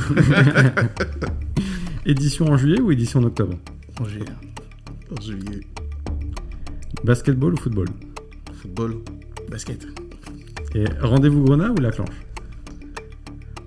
édition 2.07 2.47
en 2.47 2.57
juillet 2.57 2.81
ou 2.81 2.91
édition 2.91 3.21
en 3.21 3.25
octobre? 3.25 3.59
En 4.01 4.05
juillet. 4.07 4.25
En 5.11 5.21
juillet. 5.21 5.61
Basketball 7.05 7.55
ou 7.55 7.57
football? 7.57 7.89
Football. 8.63 8.97
Basket. 9.51 9.87
Et 10.75 10.85
rendez-vous 11.01 11.45
Grenat 11.45 11.71
ou 11.71 11.77
la 11.77 11.91
clanche? 11.91 12.09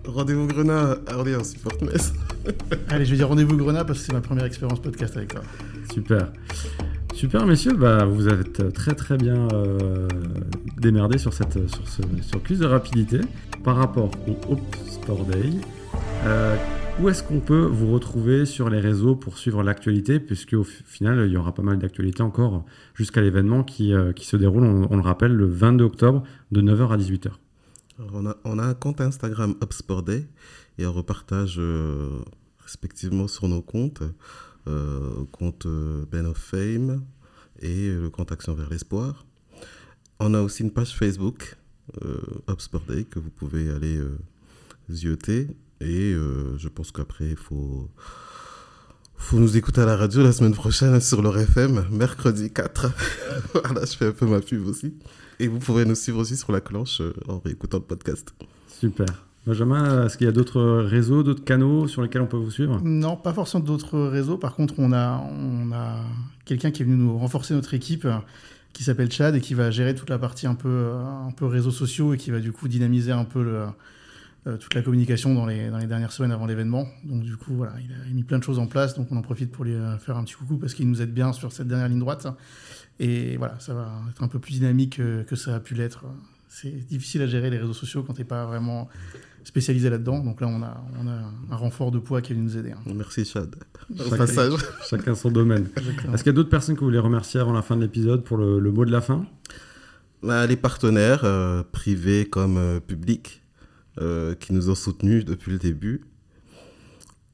Rendez-vous 0.05 0.47
Grenat, 0.47 0.97
Orléans, 1.13 1.43
supporte 1.43 1.81
Metz. 1.81 2.13
Allez, 2.89 3.05
je 3.05 3.11
vais 3.11 3.17
dire 3.17 3.27
rendez-vous 3.27 3.57
Grenat 3.57 3.85
parce 3.85 3.99
que 3.99 4.05
c'est 4.05 4.13
ma 4.13 4.21
première 4.21 4.45
expérience 4.45 4.81
podcast 4.81 5.17
avec 5.17 5.33
toi. 5.33 5.41
Super. 5.93 6.31
Super, 7.13 7.47
messieurs, 7.47 7.73
bah, 7.73 8.05
vous 8.05 8.27
êtes 8.27 8.73
très 8.73 8.93
très 8.93 9.17
bien 9.17 9.47
euh, 9.53 10.07
démerdés 10.77 11.17
sur, 11.17 11.33
cette, 11.33 11.57
sur 11.67 12.39
de 12.41 12.65
rapidité 12.65 13.21
par 13.63 13.75
rapport 13.75 14.11
au 14.27 14.31
Hope 14.51 14.75
Sport 14.87 15.25
Day. 15.25 15.49
Euh, 16.25 16.55
Où 17.01 17.09
est-ce 17.09 17.23
qu'on 17.23 17.39
peut 17.39 17.65
vous 17.65 17.91
retrouver 17.91 18.45
sur 18.45 18.69
les 18.69 18.79
réseaux 18.79 19.15
pour 19.15 19.37
suivre 19.37 19.63
l'actualité? 19.63 20.19
Puisque 20.19 20.53
au 20.53 20.63
final, 20.63 21.23
il 21.25 21.33
y 21.33 21.37
aura 21.37 21.53
pas 21.53 21.63
mal 21.63 21.79
d'actualités 21.79 22.21
encore 22.21 22.65
jusqu'à 22.93 23.21
l'événement 23.21 23.63
qui, 23.63 23.93
euh, 23.93 24.13
qui, 24.13 24.25
se 24.25 24.37
déroule, 24.37 24.63
on, 24.63 24.95
le 24.95 25.01
rappelle, 25.01 25.33
le 25.33 25.47
22 25.47 25.85
octobre 25.85 26.23
de 26.51 26.61
9h 26.61 26.91
à 26.91 26.97
18h. 26.97 27.31
On, 28.13 28.25
a, 28.59 28.63
un 28.63 28.73
compte 28.73 29.01
Instagram 29.01 29.55
Upsport 29.61 30.03
Day 30.03 30.27
et 30.77 30.85
on 30.85 30.93
repartage 30.93 31.55
euh, 31.57 32.19
respectivement 32.59 33.27
sur 33.27 33.47
nos 33.47 33.61
comptes, 33.61 34.03
euh, 34.67 35.25
compte 35.31 35.67
Ben 36.11 36.25
of 36.25 36.37
Fame 36.37 37.03
et 37.59 37.89
le 37.89 38.09
compte 38.09 38.31
Action 38.31 38.53
vers 38.53 38.69
l'espoir. 38.69 39.25
On 40.19 40.33
a 40.33 40.41
aussi 40.41 40.63
une 40.63 40.71
page 40.71 40.95
Facebook, 40.95 41.57
Upsport 42.49 42.83
Day, 42.87 43.03
que 43.03 43.19
vous 43.19 43.29
pouvez 43.29 43.69
aller 43.69 44.01
zioter. 44.89 45.47
Et 45.79 46.13
euh, 46.13 46.57
je 46.57 46.67
pense 46.69 46.91
qu'après, 46.91 47.29
il 47.29 47.37
faut, 47.37 47.89
faut 49.17 49.37
nous 49.37 49.57
écouter 49.57 49.81
à 49.81 49.85
la 49.85 49.97
radio 49.97 50.23
la 50.23 50.31
semaine 50.31 50.53
prochaine 50.53 51.01
sur 51.01 51.21
leur 51.21 51.37
FM, 51.37 51.85
mercredi 51.91 52.51
4. 52.51 52.91
voilà, 53.53 53.85
je 53.85 53.97
fais 53.97 54.07
un 54.07 54.11
peu 54.11 54.25
ma 54.25 54.39
pub 54.39 54.65
aussi. 54.67 54.93
Et 55.39 55.47
vous 55.47 55.59
pourrez 55.59 55.85
nous 55.85 55.95
suivre 55.95 56.19
aussi 56.19 56.37
sur 56.37 56.51
la 56.51 56.61
cloche 56.61 57.01
euh, 57.01 57.13
en 57.27 57.39
réécoutant 57.39 57.77
le 57.77 57.83
podcast. 57.83 58.33
Super. 58.67 59.07
Benjamin, 59.45 60.05
est-ce 60.05 60.17
qu'il 60.17 60.25
y 60.25 60.29
a 60.29 60.33
d'autres 60.33 60.61
réseaux, 60.81 61.23
d'autres 61.23 61.43
canaux 61.43 61.87
sur 61.87 62.01
lesquels 62.01 62.21
on 62.21 62.27
peut 62.27 62.37
vous 62.37 62.51
suivre? 62.51 62.81
Non, 62.83 63.15
pas 63.15 63.33
forcément 63.33 63.63
d'autres 63.63 63.99
réseaux. 63.99 64.37
Par 64.37 64.55
contre, 64.55 64.75
on 64.77 64.91
a, 64.91 65.23
on 65.29 65.71
a 65.71 66.01
quelqu'un 66.45 66.71
qui 66.71 66.81
est 66.81 66.85
venu 66.85 66.97
nous 66.97 67.17
renforcer 67.17 67.53
notre 67.53 67.73
équipe 67.73 68.05
euh, 68.05 68.17
qui 68.73 68.83
s'appelle 68.83 69.11
Chad 69.11 69.35
et 69.35 69.41
qui 69.41 69.53
va 69.53 69.71
gérer 69.71 69.95
toute 69.95 70.09
la 70.09 70.19
partie 70.19 70.47
un 70.47 70.55
peu, 70.55 70.91
un 70.93 71.31
peu 71.31 71.45
réseaux 71.45 71.71
sociaux 71.71 72.13
et 72.13 72.17
qui 72.17 72.31
va 72.31 72.39
du 72.39 72.51
coup 72.51 72.67
dynamiser 72.67 73.11
un 73.11 73.25
peu 73.25 73.43
le, 73.43 73.55
euh, 73.55 73.67
toute 74.55 74.73
la 74.73 74.81
communication 74.81 75.33
dans 75.33 75.45
les, 75.45 75.69
dans 75.69 75.77
les 75.77 75.87
dernières 75.87 76.11
semaines 76.11 76.31
avant 76.31 76.45
l'événement. 76.45 76.87
Donc 77.03 77.23
du 77.23 77.35
coup, 77.35 77.55
voilà, 77.55 77.73
il 77.83 77.91
a 77.91 78.13
mis 78.13 78.23
plein 78.23 78.39
de 78.39 78.43
choses 78.43 78.59
en 78.59 78.67
place. 78.67 78.95
Donc 78.95 79.07
on 79.11 79.17
en 79.17 79.21
profite 79.21 79.51
pour 79.51 79.65
lui 79.65 79.73
euh, 79.73 79.97
faire 79.97 80.15
un 80.15 80.23
petit 80.23 80.35
coucou 80.35 80.57
parce 80.57 80.73
qu'il 80.73 80.89
nous 80.89 81.01
aide 81.01 81.13
bien 81.13 81.33
sur 81.33 81.51
cette 81.51 81.67
dernière 81.67 81.89
ligne 81.89 81.99
droite. 81.99 82.27
Et 82.99 83.37
voilà, 83.37 83.59
ça 83.59 83.73
va 83.73 84.01
être 84.09 84.23
un 84.23 84.27
peu 84.27 84.39
plus 84.39 84.53
dynamique 84.53 84.97
que, 84.97 85.35
ça 85.35 85.55
a 85.55 85.59
pu 85.59 85.73
l'être. 85.75 86.05
C'est 86.47 86.87
difficile 86.87 87.21
à 87.21 87.27
gérer 87.27 87.49
les 87.49 87.57
réseaux 87.57 87.73
sociaux 87.73 88.03
quand 88.03 88.13
tu 88.13 88.21
n'es 88.21 88.27
pas 88.27 88.45
vraiment 88.45 88.89
spécialisé 89.43 89.89
là-dedans. 89.89 90.19
Donc 90.19 90.41
là, 90.41 90.47
on 90.47 90.63
a, 90.63 90.83
on 90.99 91.07
a 91.07 91.31
un 91.51 91.55
renfort 91.55 91.91
de 91.91 91.99
poids 91.99 92.21
qui 92.21 92.33
vient 92.33 92.41
nous 92.41 92.57
aider. 92.57 92.71
Hein. 92.71 92.79
Merci 92.95 93.25
Chad. 93.25 93.55
Au 93.99 94.15
passage. 94.15 94.53
Chacun 94.89 95.13
son 95.13 95.29
domaine. 95.29 95.67
Est-ce 96.11 96.23
qu'il 96.23 96.27
y 96.27 96.29
a 96.29 96.33
d'autres 96.33 96.49
personnes 96.49 96.75
que 96.75 96.79
vous 96.79 96.87
voulez 96.87 96.99
remercier 96.99 97.39
avant 97.39 97.53
la 97.53 97.61
fin 97.61 97.75
de 97.75 97.81
l'épisode 97.81 98.23
pour 98.23 98.37
le, 98.37 98.71
mot 98.71 98.85
de 98.85 98.91
la 98.91 99.01
fin? 99.01 99.25
Bah, 100.23 100.47
Les 100.47 100.57
partenaires, 100.57 101.21
euh, 101.23 101.63
privés 101.71 102.25
comme 102.25 102.79
publics. 102.87 103.43
Euh, 103.99 104.35
qui 104.35 104.53
nous 104.53 104.69
ont 104.69 104.75
soutenus 104.75 105.25
depuis 105.25 105.51
le 105.51 105.57
début. 105.57 106.01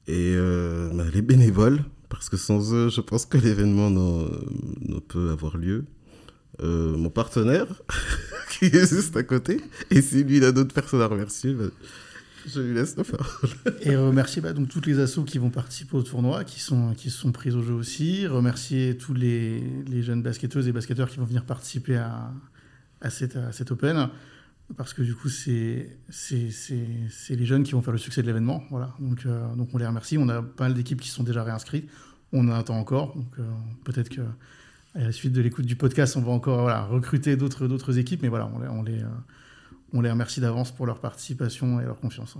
Et 0.08 0.34
euh, 0.38 0.90
bah, 0.94 1.04
les 1.14 1.22
bénévoles, 1.22 1.84
parce 2.08 2.30
que 2.30 2.38
sans 2.38 2.74
eux, 2.74 2.90
je 2.90 3.02
pense 3.02 3.26
que 3.26 3.38
l'événement 3.38 3.90
ne 3.90 5.00
peut 5.00 5.32
avoir 5.32 5.58
lieu. 5.58 5.84
Euh, 6.62 6.96
mon 6.96 7.10
partenaire, 7.10 7.68
qui 8.52 8.66
est 8.66 8.90
juste 8.90 9.18
à 9.18 9.24
côté, 9.24 9.60
et 9.90 10.02
si 10.02 10.24
lui 10.24 10.38
il 10.38 10.46
a 10.46 10.54
d'autres 10.54 10.74
personnes 10.74 11.02
à 11.02 11.08
remercier, 11.08 11.54
bah, 11.54 11.66
je 12.48 12.62
lui 12.62 12.74
laisse 12.74 12.96
le 12.96 13.04
faire. 13.04 13.42
et 13.82 13.98
remercier 13.98 14.42
bah, 14.42 14.54
donc 14.54 14.70
toutes 14.70 14.86
les 14.86 15.00
assos 15.00 15.26
qui 15.26 15.40
vont 15.40 15.50
participer 15.50 15.98
au 15.98 16.04
tournoi, 16.04 16.46
qui 16.46 16.62
sont, 16.62 16.94
qui 16.94 17.10
sont 17.10 17.34
prises 17.34 17.58
au 17.58 17.64
jeu 17.64 17.74
aussi. 17.74 18.26
Remercier 18.26 18.96
tous 18.96 19.14
les, 19.14 19.64
jeunes 20.02 20.22
basketteuses 20.22 20.70
et 20.70 20.72
basketteurs 20.72 21.10
qui 21.10 21.18
vont 21.18 21.26
venir 21.26 21.44
participer 21.44 21.98
à, 21.98 22.32
cette, 23.10 23.36
à 23.36 23.52
cette 23.52 23.72
Open 23.72 24.08
parce 24.78 24.94
que 24.94 25.02
du 25.02 25.14
coup, 25.16 25.30
c'est 25.30 25.98
les 26.10 27.46
jeunes 27.46 27.64
qui 27.64 27.74
vont 27.74 27.82
faire 27.82 27.92
le 27.92 28.00
succès 28.00 28.22
de 28.22 28.28
l'événement. 28.28 28.64
Voilà. 28.72 28.94
Donc, 29.00 29.26
euh, 29.26 29.54
donc 29.56 29.70
on 29.74 29.78
les 29.78 29.86
remercie. 29.86 30.18
On 30.18 30.28
a 30.30 30.42
pas 30.42 30.66
mal 30.66 30.74
d'équipes 30.74 31.02
qui 31.02 31.10
sont 31.10 31.24
déjà 31.24 31.44
réinscrites. 31.44 31.90
On 32.32 32.48
en 32.48 32.54
attend 32.54 32.78
encore. 32.78 33.16
Donc 33.16 33.28
euh, 33.40 33.44
peut-être 33.84 34.10
que 34.10 34.22
à 34.96 35.02
la 35.02 35.12
suite 35.12 35.34
de 35.34 35.42
l'écoute 35.42 35.66
du 35.66 35.76
podcast, 35.76 36.16
on 36.18 36.22
va 36.22 36.32
encore 36.32 36.62
voilà, 36.62 36.84
recruter 36.84 37.36
d'autres 37.36 38.00
équipes. 38.00 38.22
Mais 38.22 38.30
voilà, 38.30 38.50
on 38.54 38.60
les, 38.60 38.68
on 38.68 38.84
les, 38.84 39.04
euh, 39.04 39.08
on 39.94 40.02
les 40.02 40.10
remercie 40.10 40.42
d'avance 40.42 40.72
pour 40.72 40.86
leur 40.86 41.00
participation 41.00 41.80
et 41.80 41.86
leur 41.86 42.00
confiance. 42.00 42.38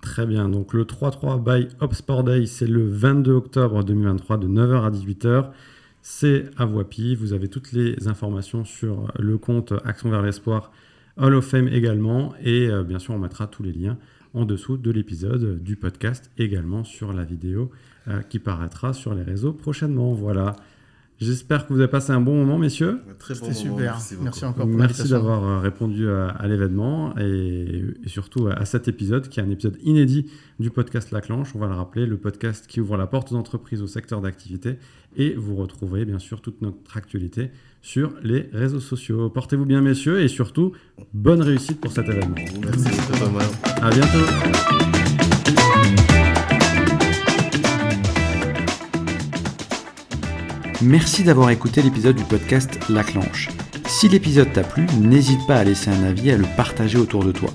Très 0.00 0.26
bien. 0.26 0.48
Donc 0.48 0.72
le 0.72 0.84
3-3 0.84 1.42
by 1.42 1.94
Sport 1.94 2.24
Day, 2.24 2.46
c'est 2.46 2.66
le 2.66 2.88
22 2.88 3.32
octobre 3.32 3.84
2023 3.84 4.38
de 4.38 4.48
9h 4.48 4.84
à 4.84 4.90
18h. 4.90 5.50
C'est 6.02 6.50
à 6.56 6.64
Voipy. 6.64 7.16
Vous 7.16 7.32
avez 7.32 7.48
toutes 7.48 7.72
les 7.72 8.06
informations 8.06 8.64
sur 8.64 9.12
le 9.18 9.38
compte 9.38 9.72
Action 9.84 10.10
vers 10.10 10.22
l'espoir 10.22 10.70
Hall 11.16 11.34
of 11.34 11.46
Fame 11.46 11.68
également. 11.68 12.34
Et 12.42 12.68
euh, 12.68 12.82
bien 12.82 12.98
sûr, 12.98 13.14
on 13.14 13.18
mettra 13.18 13.46
tous 13.46 13.62
les 13.62 13.72
liens 13.72 13.98
en 14.34 14.44
dessous 14.44 14.76
de 14.76 14.90
l'épisode 14.90 15.62
du 15.62 15.76
podcast, 15.76 16.30
également 16.36 16.84
sur 16.84 17.12
la 17.12 17.24
vidéo 17.24 17.70
euh, 18.08 18.20
qui 18.22 18.38
paraîtra 18.38 18.92
sur 18.92 19.14
les 19.14 19.22
réseaux 19.22 19.52
prochainement. 19.52 20.12
Voilà. 20.12 20.56
J'espère 21.18 21.66
que 21.66 21.72
vous 21.72 21.78
avez 21.78 21.88
passé 21.88 22.12
un 22.12 22.20
bon 22.20 22.34
moment, 22.34 22.58
messieurs. 22.58 23.00
C'était 23.26 23.54
super. 23.54 23.98
Merci, 24.20 24.44
encore. 24.44 24.66
merci 24.66 25.08
d'avoir 25.08 25.44
euh, 25.44 25.58
répondu 25.60 26.06
à, 26.10 26.46
l'événement 26.46 27.16
et, 27.18 27.84
surtout 28.04 28.48
à, 28.48 28.66
cet 28.66 28.86
épisode 28.86 29.28
qui 29.28 29.40
est 29.40 29.42
un 29.42 29.48
épisode 29.48 29.78
inédit 29.82 30.30
du 30.60 30.70
podcast 30.70 31.12
La 31.12 31.22
Clanche. 31.22 31.54
On 31.54 31.58
va 31.58 31.68
le 31.68 31.74
rappeler, 31.74 32.04
le 32.04 32.18
podcast 32.18 32.66
qui 32.66 32.80
ouvre 32.80 32.98
la 32.98 33.06
porte 33.06 33.32
aux 33.32 33.36
entreprises 33.36 33.80
au 33.80 33.86
secteur 33.86 34.20
d'activité. 34.20 34.78
Et 35.16 35.32
vous 35.34 35.56
retrouverez 35.56 36.04
bien 36.04 36.18
sûr 36.18 36.42
toute 36.42 36.60
notre 36.60 36.96
actualité 36.98 37.50
sur 37.80 38.12
les 38.22 38.50
réseaux 38.52 38.80
sociaux. 38.80 39.30
Portez-vous 39.30 39.64
bien, 39.64 39.80
messieurs, 39.80 40.20
et 40.20 40.28
surtout, 40.28 40.72
bonne 41.14 41.40
réussite 41.40 41.80
pour 41.80 41.92
cet 41.92 42.08
événement. 42.08 42.36
Merci, 42.60 42.88
mal. 43.32 43.46
À 43.80 43.88
bientôt. 43.88 45.05
Merci 50.82 51.24
d'avoir 51.24 51.48
écouté 51.50 51.80
l'épisode 51.80 52.16
du 52.16 52.24
podcast 52.24 52.78
La 52.90 53.02
Clanche. 53.02 53.48
Si 53.86 54.08
l'épisode 54.08 54.52
t'a 54.52 54.62
plu, 54.62 54.84
n'hésite 55.00 55.46
pas 55.46 55.56
à 55.56 55.64
laisser 55.64 55.88
un 55.90 56.04
avis 56.04 56.28
et 56.28 56.34
à 56.34 56.36
le 56.36 56.44
partager 56.56 56.98
autour 56.98 57.24
de 57.24 57.32
toi. 57.32 57.48